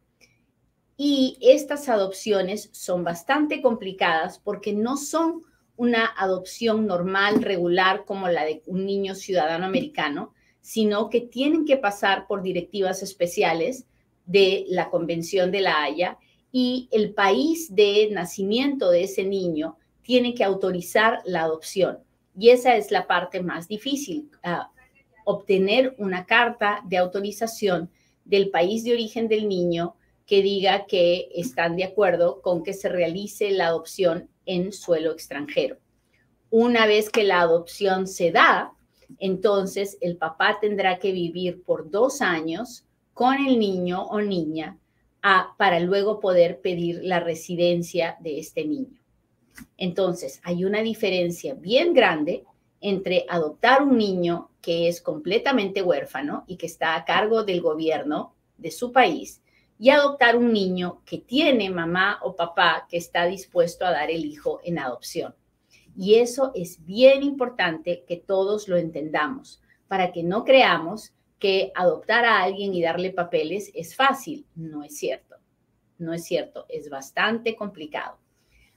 Y 0.98 1.38
estas 1.41 1.89
adopciones 1.89 2.70
son 2.74 3.03
bastante 3.03 3.62
complicadas 3.62 4.38
porque 4.39 4.74
no 4.74 4.98
son 4.98 5.41
una 5.81 6.05
adopción 6.05 6.85
normal, 6.85 7.41
regular, 7.41 8.05
como 8.05 8.29
la 8.29 8.45
de 8.45 8.61
un 8.67 8.85
niño 8.85 9.15
ciudadano 9.15 9.65
americano, 9.65 10.31
sino 10.61 11.09
que 11.09 11.21
tienen 11.21 11.65
que 11.65 11.75
pasar 11.75 12.27
por 12.27 12.43
directivas 12.43 13.01
especiales 13.01 13.88
de 14.27 14.65
la 14.69 14.91
Convención 14.91 15.50
de 15.50 15.61
la 15.61 15.81
Haya 15.81 16.19
y 16.51 16.88
el 16.91 17.15
país 17.15 17.73
de 17.73 18.09
nacimiento 18.11 18.91
de 18.91 19.05
ese 19.05 19.23
niño 19.23 19.79
tiene 20.03 20.35
que 20.35 20.43
autorizar 20.43 21.23
la 21.25 21.41
adopción. 21.41 21.97
Y 22.38 22.50
esa 22.50 22.75
es 22.75 22.91
la 22.91 23.07
parte 23.07 23.41
más 23.41 23.67
difícil. 23.67 24.29
Ah, 24.43 24.69
obtener 25.25 25.95
una 25.97 26.27
carta 26.27 26.83
de 26.85 26.97
autorización 26.97 27.89
del 28.23 28.51
país 28.51 28.83
de 28.83 28.93
origen 28.93 29.27
del 29.27 29.50
niño 29.50 29.95
que 30.27 30.43
diga 30.43 30.85
que 30.85 31.29
están 31.33 31.75
de 31.75 31.85
acuerdo 31.85 32.39
con 32.43 32.61
que 32.61 32.73
se 32.73 32.88
realice 32.88 33.50
la 33.50 33.65
adopción 33.65 34.29
en 34.53 34.74
suelo 34.74 35.12
extranjero. 35.12 35.77
Una 36.50 36.86
vez 36.86 37.10
que 37.10 37.24
la 37.24 37.41
adopción 37.41 38.08
se 38.08 38.31
da, 38.31 38.74
entonces 39.20 39.98
el 40.01 40.17
papá 40.17 40.58
tendrá 40.60 41.00
que 41.00 41.12
vivir 41.12 41.63
por 41.63 41.89
dos 41.89 42.22
años 42.22 42.86
con 43.13 43.36
el 43.36 43.60
niño 43.60 44.03
o 44.03 44.22
niña 44.22 44.77
para 45.58 45.79
luego 45.79 46.20
poder 46.20 46.62
pedir 46.62 47.01
la 47.03 47.20
residencia 47.20 48.17
de 48.20 48.39
este 48.39 48.65
niño. 48.65 49.00
Entonces, 49.77 50.41
hay 50.43 50.65
una 50.65 50.81
diferencia 50.81 51.53
bien 51.53 51.93
grande 51.93 52.43
entre 52.79 53.25
adoptar 53.29 53.84
un 53.84 53.98
niño 53.98 54.50
que 54.62 54.88
es 54.88 55.01
completamente 55.01 55.84
huérfano 55.84 56.43
y 56.48 56.58
que 56.58 56.65
está 56.65 56.96
a 56.96 57.05
cargo 57.05 57.43
del 57.43 57.62
gobierno 57.62 58.34
de 58.58 58.72
su 58.72 58.91
país 58.91 59.40
y 59.81 59.89
adoptar 59.89 60.38
un 60.38 60.53
niño 60.53 61.01
que 61.05 61.17
tiene 61.17 61.71
mamá 61.71 62.19
o 62.21 62.35
papá 62.35 62.85
que 62.88 62.97
está 62.97 63.25
dispuesto 63.25 63.83
a 63.83 63.89
dar 63.89 64.11
el 64.11 64.25
hijo 64.25 64.61
en 64.63 64.77
adopción. 64.77 65.33
Y 65.97 66.19
eso 66.19 66.51
es 66.53 66.85
bien 66.85 67.23
importante 67.23 68.03
que 68.07 68.17
todos 68.17 68.67
lo 68.67 68.77
entendamos 68.77 69.59
para 69.88 70.11
que 70.11 70.21
no 70.21 70.45
creamos 70.45 71.15
que 71.39 71.71
adoptar 71.73 72.25
a 72.25 72.43
alguien 72.43 72.75
y 72.75 72.83
darle 72.83 73.09
papeles 73.09 73.71
es 73.73 73.95
fácil. 73.95 74.45
No 74.53 74.83
es 74.83 74.95
cierto. 74.97 75.38
No 75.97 76.13
es 76.13 76.25
cierto. 76.25 76.67
Es 76.69 76.88
bastante 76.88 77.55
complicado. 77.55 78.19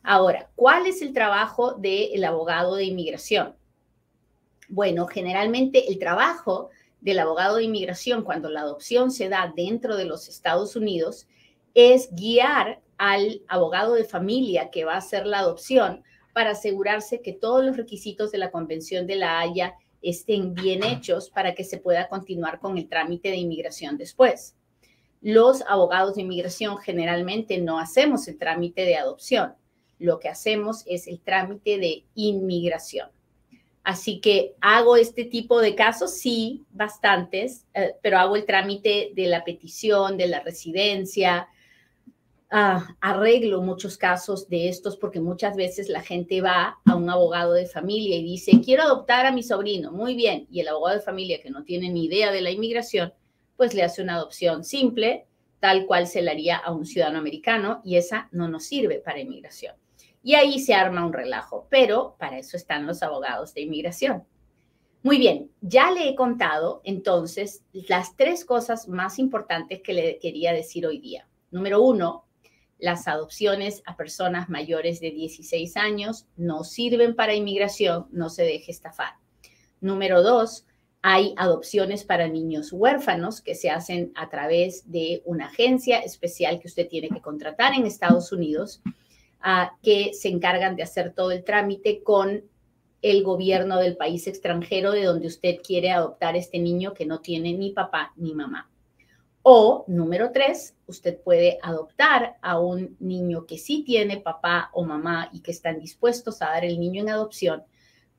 Ahora, 0.03 0.49
¿cuál 0.57 0.87
es 0.87 1.03
el 1.03 1.13
trabajo 1.13 1.75
del 1.75 2.25
abogado 2.25 2.77
de 2.77 2.85
inmigración? 2.85 3.55
Bueno, 4.71 5.07
generalmente 5.07 5.87
el 5.87 5.99
trabajo 5.99 6.71
del 7.05 7.19
abogado 7.19 7.57
de 7.57 7.65
inmigración 7.65 8.25
cuando 8.25 8.49
la 8.49 8.63
adopción 8.63 9.11
se 9.11 9.29
da 9.29 9.53
dentro 9.55 9.97
de 9.97 10.07
los 10.07 10.29
Estados 10.29 10.75
Unidos 10.75 11.29
es 11.75 12.09
guiar 12.13 12.81
al 12.97 13.43
abogado 13.47 13.93
de 13.93 14.05
familia 14.05 14.71
que 14.71 14.87
va 14.87 14.95
a 14.95 14.99
hacer 14.99 15.27
la 15.27 15.41
adopción 15.41 16.03
para 16.33 16.53
asegurarse 16.53 17.21
que 17.21 17.35
todos 17.35 17.63
los 17.63 17.77
requisitos 17.77 18.33
de 18.33 18.39
la 18.39 18.51
Convención 18.51 19.07
de 19.07 19.17
la 19.17 19.39
Haya 19.39 19.75
estén 20.01 20.55
bien 20.55 20.83
hechos 20.83 21.29
para 21.29 21.55
que 21.55 21.63
se 21.63 21.77
pueda 21.77 22.09
continuar 22.09 22.59
con 22.59 22.79
el 22.79 22.89
trámite 22.89 23.29
de 23.29 23.37
inmigración 23.37 23.99
después. 23.99 24.57
Los 25.21 25.63
abogados 25.69 26.15
de 26.15 26.23
inmigración 26.23 26.79
generalmente 26.79 27.59
no 27.59 27.79
hacemos 27.79 28.27
el 28.29 28.39
trámite 28.39 28.87
de 28.87 28.97
adopción, 28.97 29.55
lo 29.99 30.21
que 30.21 30.31
hacemos 30.31 30.85
es 30.87 31.07
el 31.07 31.21
trámite 31.21 31.79
de 31.79 32.07
inmigración. 32.15 33.11
Así 33.85 34.21
que 34.21 34.55
hago 34.61 34.97
este 34.97 35.25
tipo 35.25 35.61
de 35.61 35.75
casos, 35.75 36.15
sí, 36.15 36.65
bastantes, 36.73 37.67
eh, 37.75 37.93
pero 38.03 38.19
hago 38.19 38.35
el 38.35 38.47
trámite 38.47 39.13
de 39.15 39.27
la 39.27 39.45
petición, 39.45 40.17
de 40.17 40.27
la 40.27 40.41
residencia, 40.41 41.49
Ah, 42.57 42.87
arreglo 43.01 43.63
muchos 43.63 43.99
casos 43.99 44.49
de 44.49 44.69
estos 44.69 44.97
porque 44.97 45.19
muchas 45.19 45.57
veces 45.57 45.89
la 45.89 46.03
gente 46.03 46.41
va 46.41 46.79
a 46.85 46.95
un 46.95 47.11
abogado 47.11 47.53
de 47.53 47.67
familia 47.67 48.17
y 48.17 48.23
dice, 48.23 48.61
quiero 48.65 48.85
adoptar 48.85 49.27
a 49.27 49.33
mi 49.33 49.43
sobrino, 49.43 49.91
muy 49.91 50.15
bien, 50.15 50.47
y 50.53 50.61
el 50.61 50.69
abogado 50.69 50.99
de 50.99 51.03
familia 51.03 51.43
que 51.43 51.51
no 51.51 51.65
tiene 51.65 51.91
ni 51.91 52.05
idea 52.05 52.31
de 52.31 52.43
la 52.43 52.53
inmigración, 52.53 53.13
pues 53.57 53.75
le 53.75 53.83
hace 53.83 54.03
una 54.03 54.15
adopción 54.15 54.63
simple, 54.63 55.27
tal 55.59 55.85
cual 55.87 56.07
se 56.07 56.23
le 56.23 56.31
haría 56.31 56.59
a 56.59 56.71
un 56.71 56.87
ciudadano 56.87 57.19
americano, 57.19 57.81
y 57.85 57.97
esa 57.97 58.29
no 58.31 58.47
nos 58.47 58.65
sirve 58.67 59.01
para 59.01 59.19
inmigración. 59.19 59.75
Y 60.25 60.35
ahí 60.35 60.59
se 60.59 60.75
arma 60.75 61.07
un 61.07 61.13
relajo, 61.13 61.69
pero 61.71 62.17
para 62.19 62.39
eso 62.39 62.57
están 62.57 62.87
los 62.87 63.03
abogados 63.03 63.55
de 63.55 63.61
inmigración. 63.61 64.25
Muy 65.03 65.19
bien, 65.19 65.51
ya 65.61 65.91
le 65.91 66.09
he 66.09 66.15
contado 66.15 66.81
entonces 66.83 67.63
las 67.75 68.17
tres 68.17 68.47
cosas 68.47 68.89
más 68.89 69.19
importantes 69.19 69.83
que 69.83 69.93
le 69.93 70.19
quería 70.19 70.55
decir 70.55 70.87
hoy 70.87 70.99
día. 70.99 71.29
Número 71.51 71.83
uno, 71.83 72.25
las 72.79 73.07
adopciones 73.07 73.83
a 73.85 73.99
personas 73.99 74.49
mayores 74.49 74.99
de 75.01 75.11
16 75.11 75.77
años 75.77 76.27
no 76.37 76.65
sirven 76.65 77.15
para 77.15 77.35
inmigración, 77.35 78.07
no 78.11 78.31
se 78.31 78.45
deje 78.45 78.73
estafar. 78.73 79.17
Número 79.83 80.23
dos, 80.23 80.67
hay 81.03 81.35
adopciones 81.37 82.03
para 82.03 82.29
niños 82.29 82.73
huérfanos 82.73 83.43
que 83.43 83.55
se 83.55 83.69
hacen 83.69 84.11
a 84.15 84.31
través 84.31 84.91
de 84.91 85.21
una 85.27 85.49
agencia 85.49 85.99
especial 85.99 86.61
que 86.61 86.69
usted 86.69 86.89
tiene 86.89 87.11
que 87.11 87.21
contratar 87.21 87.75
en 87.75 87.85
Estados 87.85 88.33
Unidos, 88.33 88.81
que 89.83 90.13
se 90.15 90.29
encargan 90.29 90.77
de 90.77 90.83
hacer 90.83 91.13
todo 91.13 91.31
el 91.31 91.45
trámite 91.45 92.03
con 92.03 92.45
el 93.03 93.23
gobierno 93.23 93.79
del 93.79 93.97
país 93.97 94.27
extranjero 94.27 94.93
de 94.93 95.05
donde 95.05 95.27
usted 95.27 95.57
quiere 95.63 95.91
adoptar 95.91 96.37
este 96.37 96.59
niño 96.59 96.95
que 96.95 97.05
no 97.05 97.21
tiene 97.21 97.53
ni 97.53 97.71
papá 97.71 98.13
ni 98.17 98.33
mamá. 98.35 98.71
O, 99.43 99.85
número 99.89 100.33
tres, 100.33 100.75
usted 100.87 101.21
puede 101.21 101.59
adoptar 101.61 102.39
a 102.41 102.59
un 102.59 102.97
niño 103.01 103.45
que 103.45 103.59
sí 103.59 103.83
tiene 103.85 104.17
papá 104.17 104.71
o 104.73 104.85
mamá 104.85 105.29
y 105.35 105.41
que 105.41 105.51
están 105.51 105.79
dispuestos 105.79 106.41
a 106.41 106.47
dar 106.47 106.65
el 106.65 106.81
niño 106.81 107.03
en 107.03 107.11
adopción, 107.11 107.63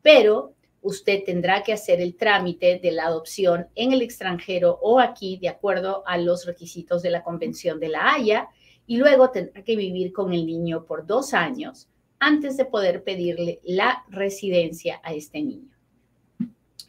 pero 0.04 0.54
usted 0.84 1.24
tendrá 1.26 1.64
que 1.64 1.74
hacer 1.74 2.00
el 2.00 2.16
trámite 2.16 2.78
de 2.78 2.92
la 2.92 3.06
adopción 3.06 3.70
en 3.74 3.92
el 3.92 4.04
extranjero 4.04 4.78
o 4.84 5.00
aquí 5.00 5.38
de 5.38 5.50
acuerdo 5.50 6.04
a 6.06 6.20
los 6.20 6.46
requisitos 6.46 7.02
de 7.02 7.10
la 7.10 7.24
Convención 7.24 7.80
de 7.80 7.90
la 7.90 8.14
Haya 8.14 8.50
y 8.88 8.98
luego 8.98 9.32
tendrá 9.32 9.64
que 9.64 9.76
vivir 9.76 10.14
con 10.14 10.34
el 10.34 10.46
niño 10.46 10.86
por 10.86 11.06
dos 11.06 11.34
años 11.34 11.88
antes 12.20 12.58
de 12.58 12.66
poder 12.66 13.04
pedirle 13.04 13.60
la 13.64 14.04
residencia 14.10 15.00
a 15.04 15.14
este 15.14 15.42
niño. 15.42 15.70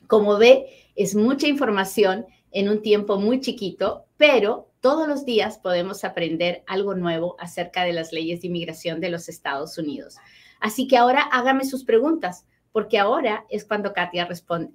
Como 0.06 0.38
ve, 0.38 0.66
es 0.94 1.14
mucha 1.14 1.48
información 1.48 2.26
en 2.52 2.68
un 2.68 2.80
tiempo 2.80 3.18
muy 3.18 3.40
chiquito, 3.40 4.06
pero 4.16 4.70
todos 4.80 5.08
los 5.08 5.24
días 5.24 5.58
podemos 5.58 6.04
aprender 6.04 6.62
algo 6.66 6.94
nuevo 6.94 7.36
acerca 7.38 7.84
de 7.84 7.92
las 7.92 8.12
leyes 8.12 8.40
de 8.40 8.48
inmigración 8.48 9.00
de 9.00 9.10
los 9.10 9.28
Estados 9.28 9.76
Unidos. 9.78 10.16
Así 10.60 10.86
que 10.86 10.96
ahora 10.96 11.22
hágame 11.22 11.64
sus 11.64 11.84
preguntas, 11.84 12.46
porque 12.72 12.98
ahora 12.98 13.44
es 13.50 13.64
cuando 13.64 13.92
Katia 13.92 14.26
responde. 14.26 14.72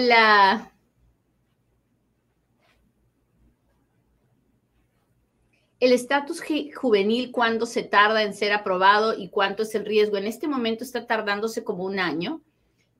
Hola. 0.00 0.72
el 5.78 5.92
estatus 5.92 6.42
juvenil, 6.74 7.30
cuándo 7.32 7.66
se 7.66 7.82
tarda 7.82 8.22
en 8.22 8.32
ser 8.32 8.54
aprobado 8.54 9.12
y 9.18 9.28
cuánto 9.28 9.62
es 9.62 9.74
el 9.74 9.84
riesgo. 9.84 10.16
En 10.16 10.26
este 10.26 10.48
momento 10.48 10.84
está 10.84 11.06
tardándose 11.06 11.64
como 11.64 11.84
un 11.84 11.98
año. 11.98 12.40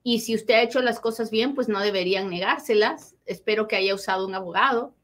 Y 0.03 0.21
si 0.21 0.35
usted 0.35 0.55
ha 0.55 0.63
hecho 0.63 0.83
las 0.83 1.01
cosas 1.01 1.31
bien, 1.31 1.55
pues 1.55 1.69
no 1.69 1.81
deberían 1.81 2.29
negárselas. 2.29 3.15
Espero 3.25 3.67
que 3.67 3.77
haya 3.77 3.95
usado 3.95 4.27
un 4.27 4.35
abogado. 4.35 4.95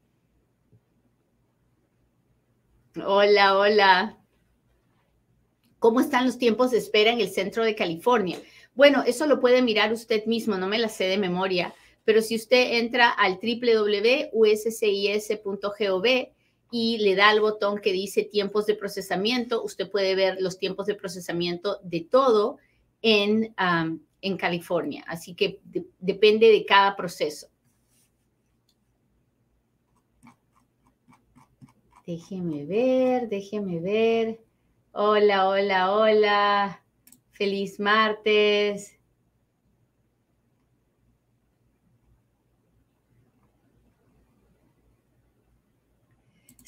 Hola, 3.03 3.57
hola. 3.57 4.17
¿Cómo 5.79 5.99
están 5.99 6.27
los 6.27 6.37
tiempos 6.37 6.69
de 6.69 6.77
espera 6.77 7.11
en 7.11 7.21
el 7.21 7.29
centro 7.29 7.63
de 7.63 7.75
California? 7.75 8.39
Bueno, 8.77 9.03
eso 9.07 9.25
lo 9.25 9.39
puede 9.39 9.63
mirar 9.63 9.91
usted 9.91 10.25
mismo, 10.25 10.55
no 10.55 10.67
me 10.67 10.77
la 10.77 10.89
sé 10.89 11.05
de 11.05 11.17
memoria, 11.17 11.73
pero 12.07 12.21
si 12.21 12.37
usted 12.37 12.77
entra 12.79 13.09
al 13.09 13.33
www.uscis.gov, 13.33 14.31
y 16.71 16.99
le 16.99 17.15
da 17.15 17.29
al 17.29 17.41
botón 17.41 17.79
que 17.79 17.91
dice 17.91 18.23
tiempos 18.23 18.65
de 18.65 18.75
procesamiento. 18.75 19.61
Usted 19.61 19.91
puede 19.91 20.15
ver 20.15 20.37
los 20.39 20.57
tiempos 20.57 20.85
de 20.85 20.95
procesamiento 20.95 21.79
de 21.83 22.01
todo 22.01 22.59
en, 23.01 23.53
en 24.21 24.37
California. 24.37 25.03
Así 25.07 25.33
que 25.33 25.59
depende 25.99 26.49
de 26.49 26.65
cada 26.65 26.95
proceso. 26.95 27.47
Déjeme 32.05 32.65
ver, 32.65 33.27
déjeme 33.27 33.81
ver. 33.81 34.39
Hola, 34.93 35.49
hola, 35.49 35.93
hola. 35.93 36.83
Feliz 37.31 37.81
martes. 37.81 38.96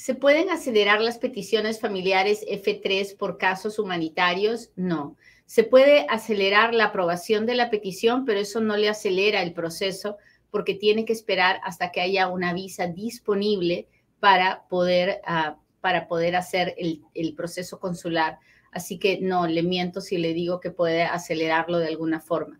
¿Se 0.09 0.15
pueden 0.15 0.49
acelerar 0.49 1.01
las 1.01 1.19
peticiones 1.19 1.79
familiares 1.79 2.43
F3 2.49 3.15
por 3.15 3.37
casos 3.37 3.77
humanitarios? 3.77 4.71
No. 4.75 5.15
Se 5.45 5.63
puede 5.63 6.07
acelerar 6.09 6.73
la 6.73 6.85
aprobación 6.85 7.45
de 7.45 7.53
la 7.53 7.69
petición, 7.69 8.25
pero 8.25 8.39
eso 8.39 8.59
no 8.59 8.75
le 8.75 8.89
acelera 8.89 9.43
el 9.43 9.53
proceso 9.53 10.17
porque 10.49 10.73
tiene 10.73 11.05
que 11.05 11.13
esperar 11.13 11.61
hasta 11.63 11.91
que 11.91 12.01
haya 12.01 12.27
una 12.27 12.53
visa 12.53 12.87
disponible 12.87 13.87
para 14.19 14.63
poder, 14.67 15.21
ah, 15.27 15.59
para 15.79 16.07
poder 16.07 16.35
hacer 16.35 16.73
el, 16.79 17.35
proceso 17.35 17.79
consular. 17.79 18.39
Así 18.71 18.97
que 18.97 19.19
no, 19.21 19.45
le 19.45 19.61
miento 19.61 20.01
si 20.01 20.17
le 20.17 20.33
digo 20.33 20.59
que 20.59 20.71
puede 20.71 21.03
acelerarlo 21.03 21.77
de 21.77 21.89
alguna 21.89 22.19
forma. 22.19 22.59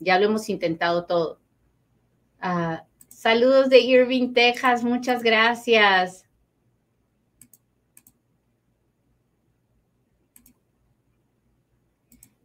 Ya 0.00 0.18
lo 0.18 0.26
hemos 0.26 0.48
intentado 0.48 1.04
todo. 1.04 1.38
Ah, 2.40 2.86
saludos 3.06 3.70
de 3.70 3.78
Irving, 3.78 4.32
Texas. 4.32 4.82
Muchas 4.82 5.22
gracias. 5.22 6.27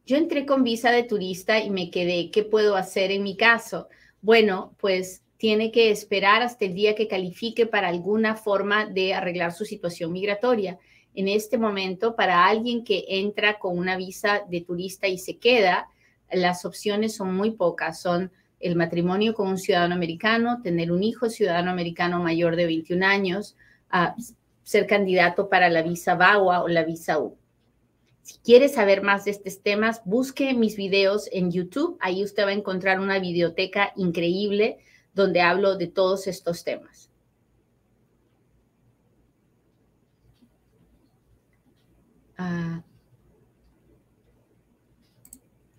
Yo 0.06 0.18
entré 0.18 0.46
con 0.46 0.63
visa 0.63 0.92
de 0.92 1.04
turista 1.04 1.60
y 1.60 1.70
me 1.70 1.89
quedé. 1.89 2.30
¿Qué 2.30 2.44
puedo 2.44 2.76
hacer 2.76 3.10
en 3.12 3.24
mi 3.24 3.38
caso? 3.38 3.88
Bueno, 4.22 4.76
pues 4.80 5.24
tiene 5.38 5.72
que 5.72 5.92
esperar 5.92 6.42
hasta 6.42 6.66
el 6.66 6.74
día 6.74 6.94
que 6.94 7.08
califique 7.08 7.66
para 7.68 7.88
alguna 7.88 8.36
forma 8.36 8.86
de 8.86 9.13
arreglar 9.13 9.54
su 9.54 9.63
situación 9.63 10.12
migratoria. 10.12 10.78
En 11.16 11.30
este 11.30 11.58
momento, 11.58 12.18
para 12.18 12.46
alguien 12.46 12.84
que 12.84 13.06
entra 13.08 13.60
con 13.60 13.78
una 13.78 13.96
visa 13.96 14.42
de 14.50 14.62
turista 14.62 15.08
y 15.08 15.18
se 15.18 15.38
queda, 15.38 15.88
las 16.30 16.66
opciones 16.66 17.16
son 17.16 17.34
muy 17.34 17.52
pocas. 17.52 18.02
Son 18.02 18.30
el 18.60 18.76
matrimonio 18.76 19.34
con 19.34 19.48
un 19.48 19.58
ciudadano 19.58 19.96
americano, 19.96 20.62
tener 20.62 20.92
un 20.92 21.04
hijo 21.04 21.30
ciudadano 21.30 21.72
americano 21.72 22.22
mayor 22.22 22.58
de 22.58 22.66
21 22.66 23.06
años, 23.06 23.56
ser 24.63 24.86
candidato 24.86 25.48
para 25.48 25.70
la 25.70 25.82
visa 25.82 26.16
VAWA 26.16 26.63
o 26.63 26.68
la 26.68 26.84
visa 26.84 27.20
U. 27.20 27.38
Si 28.24 28.40
quiere 28.40 28.70
saber 28.70 29.04
más 29.04 29.26
de 29.26 29.32
estos 29.32 29.62
temas, 29.62 30.02
busque 30.06 30.54
mis 30.54 30.76
videos 30.76 31.30
en 31.32 31.52
YouTube. 31.52 31.98
Ahí 32.00 32.24
usted 32.24 32.46
va 32.46 32.50
a 32.50 32.54
encontrar 32.54 33.00
una 33.00 33.20
videoteca 33.20 33.92
increíble 33.96 34.80
donde 35.14 35.42
hablo 35.42 35.78
de 35.78 35.88
todos 35.88 36.28
estos 36.28 36.64
temas. 36.64 37.10
Ah. 42.38 42.82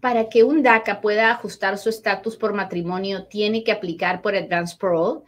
para 0.04 0.28
que 0.28 0.44
un 0.44 0.62
DACA 0.62 1.00
pueda 1.00 1.30
ajustar 1.30 1.78
su 1.78 1.88
estatus 1.88 2.36
por 2.36 2.52
matrimonio, 2.52 3.24
tiene 3.24 3.64
que 3.64 3.72
aplicar 3.72 4.20
por 4.20 4.36
Advance 4.36 4.76
Parole. 4.78 5.22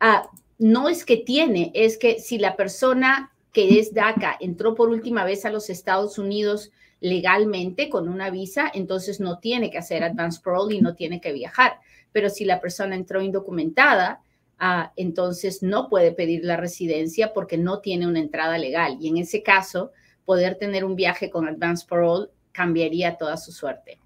Ah, 0.00 0.26
no 0.58 0.88
es 0.88 1.04
que 1.04 1.18
tiene, 1.18 1.70
es 1.74 1.98
que 1.98 2.18
si 2.18 2.38
la 2.38 2.56
persona 2.56 3.31
que 3.52 3.78
es 3.78 3.92
DACA 3.92 4.36
entró 4.40 4.74
por 4.74 4.88
última 4.88 5.24
vez 5.24 5.44
a 5.44 5.50
los 5.50 5.70
Estados 5.70 6.18
Unidos 6.18 6.70
legalmente 7.00 7.90
con 7.90 8.08
una 8.08 8.30
visa, 8.30 8.70
entonces 8.72 9.20
no 9.20 9.38
tiene 9.38 9.70
que 9.70 9.78
hacer 9.78 10.04
advance 10.04 10.40
parole 10.42 10.76
y 10.76 10.80
no 10.80 10.94
tiene 10.94 11.20
que 11.20 11.32
viajar. 11.32 11.80
Pero 12.12 12.30
si 12.30 12.44
la 12.44 12.60
persona 12.60 12.94
entró 12.94 13.20
indocumentada, 13.20 14.22
ah, 14.58 14.92
entonces 14.96 15.62
no 15.62 15.88
puede 15.88 16.12
pedir 16.12 16.44
la 16.44 16.56
residencia 16.56 17.32
porque 17.32 17.58
no 17.58 17.80
tiene 17.80 18.06
una 18.06 18.20
entrada 18.20 18.56
legal. 18.56 18.96
Y 19.00 19.08
en 19.08 19.18
ese 19.18 19.42
caso, 19.42 19.92
poder 20.24 20.56
tener 20.56 20.84
un 20.84 20.94
viaje 20.94 21.28
con 21.28 21.48
advance 21.48 21.84
parole 21.86 22.28
cambiaría 22.52 23.16
toda 23.16 23.36
su 23.36 23.50
suerte. 23.50 23.98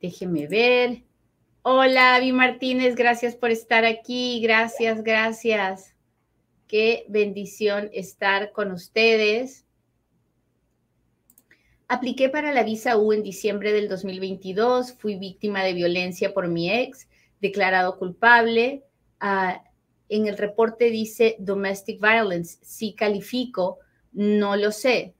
Déjeme 0.00 0.46
ver. 0.46 1.02
Hola, 1.62 2.18
Vi 2.20 2.32
Martínez, 2.32 2.94
gracias 2.94 3.36
por 3.36 3.50
estar 3.50 3.84
aquí. 3.84 4.40
Gracias, 4.42 5.02
gracias. 5.02 5.93
Qué 6.74 7.04
bendición 7.06 7.88
estar 7.92 8.50
con 8.50 8.72
ustedes. 8.72 9.64
Apliqué 11.86 12.28
para 12.28 12.52
la 12.52 12.64
visa 12.64 12.96
U 12.98 13.12
en 13.12 13.22
diciembre 13.22 13.72
del 13.72 13.88
2022. 13.88 14.94
Fui 14.94 15.14
víctima 15.14 15.62
de 15.62 15.72
violencia 15.72 16.34
por 16.34 16.48
mi 16.48 16.72
ex, 16.72 17.06
declarado 17.40 17.96
culpable. 17.96 18.82
Ah, 19.20 19.62
en 20.08 20.26
el 20.26 20.36
reporte 20.36 20.90
dice 20.90 21.36
domestic 21.38 22.00
violence. 22.00 22.58
Si 22.62 22.92
califico, 22.92 23.78
no 24.10 24.56
lo 24.56 24.72
sé, 24.72 25.14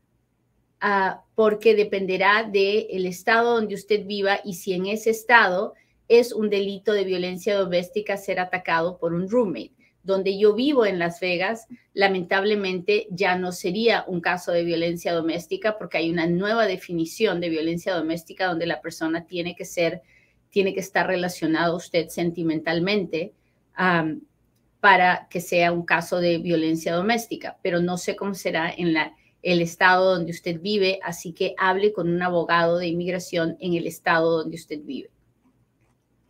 ah, 0.81 1.23
porque 1.37 1.77
dependerá 1.77 2.51
del 2.51 3.07
estado 3.07 3.55
donde 3.55 3.77
usted 3.77 4.05
viva 4.07 4.41
y 4.45 4.55
si 4.55 4.73
en 4.73 4.87
ese 4.87 5.11
estado 5.11 5.75
es 6.09 6.33
un 6.33 6.51
delito 6.51 6.93
de 6.93 7.05
violencia 7.05 7.57
doméstica 7.57 8.17
ser 8.17 8.41
atacado 8.41 8.99
por 8.99 9.15
un 9.15 9.31
roommate 9.31 9.84
donde 10.05 10.39
yo 10.39 10.55
vivo 10.55 10.85
en 10.85 10.99
Las 10.99 11.19
Vegas, 11.19 11.67
lamentablemente 11.95 13.09
ya 13.11 13.37
no 13.37 13.53
sería 13.53 14.05
un 14.07 14.21
caso 14.21 14.53
de 14.53 14.63
violencia 14.63 15.15
doméstica 15.15 15.79
porque 15.79 15.99
hay 15.99 16.11
una 16.11 16.27
nueva 16.27 16.67
definición 16.67 17.41
de 17.41 17.49
violencia 17.49 17.95
doméstica 17.95 18.47
donde 18.47 18.67
la 18.67 18.83
persona 18.83 19.27
tiene 19.27 19.57
que 19.57 19.65
ser, 19.65 20.03
tiene 20.51 20.75
que 20.75 20.81
estar 20.81 21.07
relacionada 21.07 21.69
a 21.69 21.75
usted 21.75 22.09
sentimentalmente 22.09 23.33
para 24.81 25.27
que 25.31 25.41
sea 25.41 25.73
un 25.73 25.87
caso 25.87 26.21
de 26.21 26.37
violencia 26.37 26.95
doméstica, 26.95 27.59
pero 27.63 27.81
no 27.81 27.97
sé 27.97 28.15
cómo 28.15 28.35
será 28.35 28.71
en 28.71 28.95
el 29.43 29.63
estado 29.63 30.17
donde 30.17 30.33
usted 30.33 30.61
vive, 30.61 31.01
así 31.03 31.33
que 31.33 31.55
hable 31.57 31.95
con 31.95 32.11
un 32.11 32.21
abogado 32.21 32.77
de 32.77 32.89
inmigración 32.89 33.57
en 33.59 33.73
el 33.73 33.87
estado 33.87 34.39
donde 34.39 34.57
usted 34.57 34.81
vive. 34.83 35.14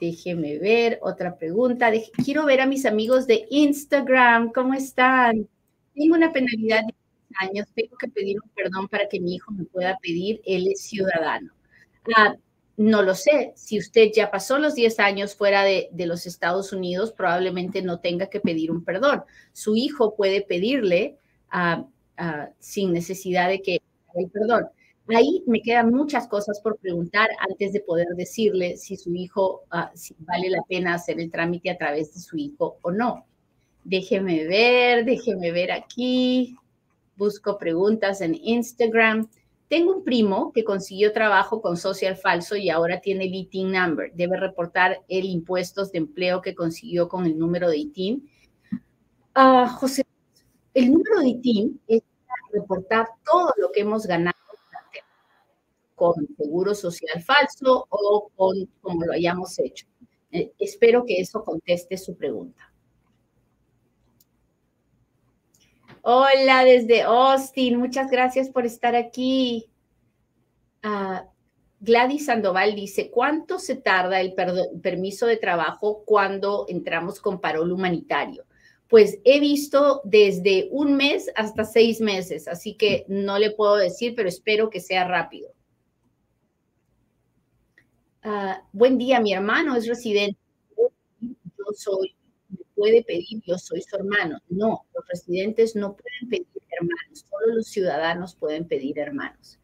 Déjeme 0.00 0.58
ver 0.58 0.98
otra 1.02 1.36
pregunta. 1.36 1.90
quiero 2.24 2.44
ver 2.44 2.60
a 2.60 2.66
mis 2.66 2.84
amigos 2.84 3.26
de 3.26 3.46
Instagram. 3.50 4.52
¿Cómo 4.52 4.74
están? 4.74 5.48
Tengo 5.94 6.14
una 6.14 6.32
penalidad 6.32 6.80
de 6.80 6.94
10 7.28 7.50
años. 7.50 7.68
Tengo 7.74 7.96
que 7.96 8.08
pedir 8.08 8.36
un 8.42 8.50
perdón 8.50 8.88
para 8.88 9.08
que 9.08 9.20
mi 9.20 9.36
hijo 9.36 9.52
me 9.52 9.64
pueda 9.64 9.96
pedir. 10.02 10.40
Él 10.44 10.66
es 10.68 10.82
ciudadano. 10.82 11.52
Ah, 12.16 12.34
no 12.76 13.02
lo 13.02 13.14
sé. 13.14 13.52
Si 13.56 13.78
usted 13.78 14.10
ya 14.12 14.30
pasó 14.30 14.58
los 14.58 14.74
10 14.74 14.98
años 14.98 15.36
fuera 15.36 15.62
de, 15.62 15.88
los 16.06 16.26
Estados 16.26 16.72
Unidos, 16.72 17.12
probablemente 17.12 17.82
no 17.82 18.00
tenga 18.00 18.26
que 18.28 18.40
pedir 18.40 18.70
un 18.72 18.84
perdón. 18.84 19.22
Su 19.52 19.76
hijo 19.76 20.16
puede 20.16 20.42
pedirle 20.42 21.18
ah, 21.50 21.86
ah, 22.16 22.50
sin 22.58 22.92
necesidad 22.92 23.48
de 23.48 23.62
que 23.62 23.80
el 24.14 24.30
perdón. 24.30 24.66
Ahí 25.08 25.42
me 25.46 25.60
quedan 25.60 25.90
muchas 25.90 26.26
cosas 26.28 26.60
por 26.62 26.78
preguntar 26.78 27.28
antes 27.38 27.74
de 27.74 27.80
poder 27.80 28.06
decirle 28.16 28.78
si 28.78 28.96
su 28.96 29.14
hijo, 29.14 29.64
ah, 29.70 29.92
vale 30.20 30.48
la 30.48 30.62
pena 30.66 30.94
hacer 30.94 31.20
el 31.20 31.30
trámite 31.30 31.70
a 31.70 31.76
través 31.76 32.14
de 32.14 32.20
su 32.20 32.38
hijo 32.38 32.78
o 32.80 32.90
no. 32.90 33.26
Déjeme 33.84 34.46
ver, 34.46 35.04
déjeme 35.04 35.52
ver 35.52 35.72
aquí. 35.72 36.56
Busco 37.16 37.58
preguntas 37.58 38.22
en 38.22 38.34
Instagram. 38.34 39.28
Tengo 39.68 39.94
un 39.94 40.04
primo 40.04 40.52
que 40.52 40.64
consiguió 40.64 41.12
trabajo 41.12 41.60
con 41.60 41.76
social 41.76 42.16
falso 42.16 42.56
y 42.56 42.70
ahora 42.70 43.00
tiene 43.00 43.26
el 43.26 43.34
ITIN 43.34 43.72
number. 43.72 44.10
Debe 44.14 44.38
reportar 44.38 45.02
el 45.08 45.26
impuestos 45.26 45.92
de 45.92 45.98
empleo 45.98 46.40
que 46.40 46.54
consiguió 46.54 47.08
con 47.08 47.26
el 47.26 47.38
número 47.38 47.68
de 47.68 47.76
ITIN. 47.76 48.30
Ah, 49.34 49.68
José, 49.68 50.06
el 50.72 50.92
número 50.92 51.20
de 51.20 51.28
ITIN 51.28 51.80
es 51.88 52.02
para 52.26 52.62
reportar 52.62 53.06
todo 53.22 53.52
lo 53.58 53.70
que 53.70 53.80
hemos 53.80 54.06
ganado 54.06 54.43
con 55.94 56.14
seguro 56.36 56.74
social 56.74 57.22
falso 57.22 57.86
o 57.88 58.30
con 58.34 58.66
como 58.80 59.04
lo 59.04 59.12
hayamos 59.12 59.58
hecho. 59.58 59.86
Eh, 60.30 60.52
espero 60.58 61.04
que 61.04 61.20
eso 61.20 61.44
conteste 61.44 61.96
su 61.96 62.16
pregunta. 62.16 62.72
Hola 66.02 66.64
desde 66.64 67.00
Austin, 67.00 67.78
muchas 67.78 68.10
gracias 68.10 68.50
por 68.50 68.66
estar 68.66 68.94
aquí. 68.94 69.70
Ah, 70.82 71.26
Gladys 71.80 72.26
Sandoval 72.26 72.74
dice, 72.74 73.10
¿cuánto 73.10 73.58
se 73.58 73.76
tarda 73.76 74.20
el 74.20 74.34
permiso 74.82 75.26
de 75.26 75.38
trabajo 75.38 76.02
cuando 76.04 76.66
entramos 76.68 77.20
con 77.20 77.40
parol 77.40 77.72
humanitario? 77.72 78.44
Pues 78.88 79.18
he 79.24 79.40
visto 79.40 80.02
desde 80.04 80.68
un 80.70 80.94
mes 80.94 81.30
hasta 81.36 81.64
seis 81.64 82.02
meses, 82.02 82.48
así 82.48 82.74
que 82.74 83.06
no 83.08 83.38
le 83.38 83.52
puedo 83.52 83.76
decir, 83.76 84.14
pero 84.14 84.28
espero 84.28 84.68
que 84.68 84.80
sea 84.80 85.08
rápido. 85.08 85.53
Ah, 88.26 88.62
buen 88.72 88.96
día, 88.96 89.20
mi 89.20 89.34
hermano 89.34 89.76
es 89.76 89.86
residente. 89.86 90.38
Yo 90.78 91.64
soy, 91.74 92.16
puede 92.74 93.04
pedir, 93.04 93.42
yo 93.46 93.58
soy 93.58 93.82
su 93.82 93.96
hermano. 93.96 94.38
No, 94.48 94.86
los 94.94 95.06
residentes 95.06 95.76
no 95.76 95.94
pueden 95.94 96.30
pedir 96.30 96.46
hermanos, 96.70 97.26
solo 97.28 97.54
los 97.56 97.66
ciudadanos 97.68 98.34
pueden 98.34 98.66
pedir 98.66 98.98
hermanos. 98.98 99.58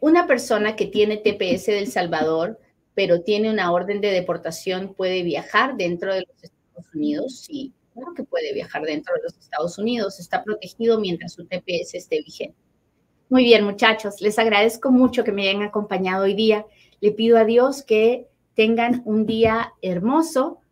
Una 0.00 0.28
persona 0.28 0.76
que 0.76 0.86
tiene 0.86 1.16
TPS 1.16 1.66
del 1.66 1.88
Salvador, 1.88 2.60
pero 2.94 3.22
tiene 3.22 3.50
una 3.50 3.72
orden 3.72 4.00
de 4.00 4.12
deportación, 4.12 4.94
¿puede 4.94 5.24
viajar 5.24 5.76
dentro 5.76 6.14
de 6.14 6.20
los 6.20 6.44
Estados 6.44 6.94
Unidos? 6.94 7.40
Sí, 7.40 7.72
claro 7.94 8.14
que 8.14 8.22
puede 8.22 8.54
viajar 8.54 8.82
dentro 8.82 9.12
de 9.16 9.22
los 9.24 9.36
Estados 9.38 9.76
Unidos. 9.76 10.20
Está 10.20 10.44
protegido 10.44 11.00
mientras 11.00 11.32
su 11.32 11.44
TPS 11.46 11.94
esté 11.94 12.22
vigente. 12.22 12.67
Muy 13.30 13.44
bien, 13.44 13.62
muchachos, 13.62 14.22
les 14.22 14.38
agradezco 14.38 14.90
mucho 14.90 15.22
que 15.22 15.32
me 15.32 15.46
hayan 15.46 15.62
acompañado 15.62 16.24
hoy 16.24 16.32
día. 16.32 16.64
Le 17.02 17.12
pido 17.12 17.36
a 17.36 17.44
Dios 17.44 17.82
que 17.82 18.26
tengan 18.54 19.02
un 19.04 19.26
día 19.26 19.74
hermoso, 19.82 20.62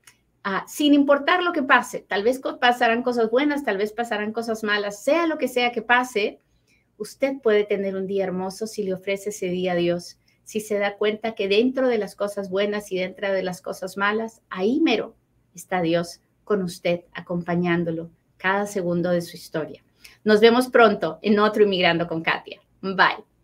ah, 0.43 0.65
sin 0.67 0.95
importar 0.95 1.43
lo 1.43 1.53
que 1.53 1.63
pase. 1.63 1.99
Tal 1.99 2.23
vez 2.23 2.41
pasarán 2.59 3.03
cosas 3.03 3.31
buenas, 3.31 3.63
tal 3.63 3.77
vez 3.77 3.93
pasarán 3.93 4.33
cosas 4.33 4.65
malas, 4.65 5.05
sea 5.05 5.27
lo 5.27 5.37
que 5.37 5.49
sea 5.49 5.71
que 5.71 5.83
pase, 5.83 6.41
usted 6.97 7.35
puede 7.43 7.65
tener 7.65 7.95
un 7.95 8.07
día 8.07 8.25
hermoso 8.25 8.67
si 8.67 8.85
le 8.85 8.95
ofrece 8.95 9.29
ese 9.29 9.49
día 9.49 9.73
a 9.73 9.77
Dios, 9.77 10.19
si 10.43 10.61
se 10.61 10.79
da 10.79 10.97
cuenta 10.97 11.35
que 11.35 11.49
dentro 11.49 11.89
de 11.89 11.99
las 11.99 12.17
cosas 12.17 12.49
buenas 12.49 12.91
y 12.91 12.97
dentro 12.97 13.31
de 13.31 13.43
las 13.43 13.61
cosas 13.61 13.99
malas, 13.99 14.41
ahí 14.49 14.81
mero 14.81 15.15
está 15.55 15.83
Dios 15.83 16.21
con 16.45 16.63
usted, 16.63 17.03
acompañándolo 17.13 18.09
cada 18.39 18.65
segundo 18.65 19.11
de 19.11 19.21
su 19.21 19.37
historia. 19.37 19.86
Nos 20.27 20.41
vemos 20.41 20.67
pronto 20.67 21.21
en 21.23 21.39
otro 21.39 21.63
Inmigrando 21.63 22.09
con 22.09 22.21
Katia. 22.21 22.61
Bye. 22.83 23.36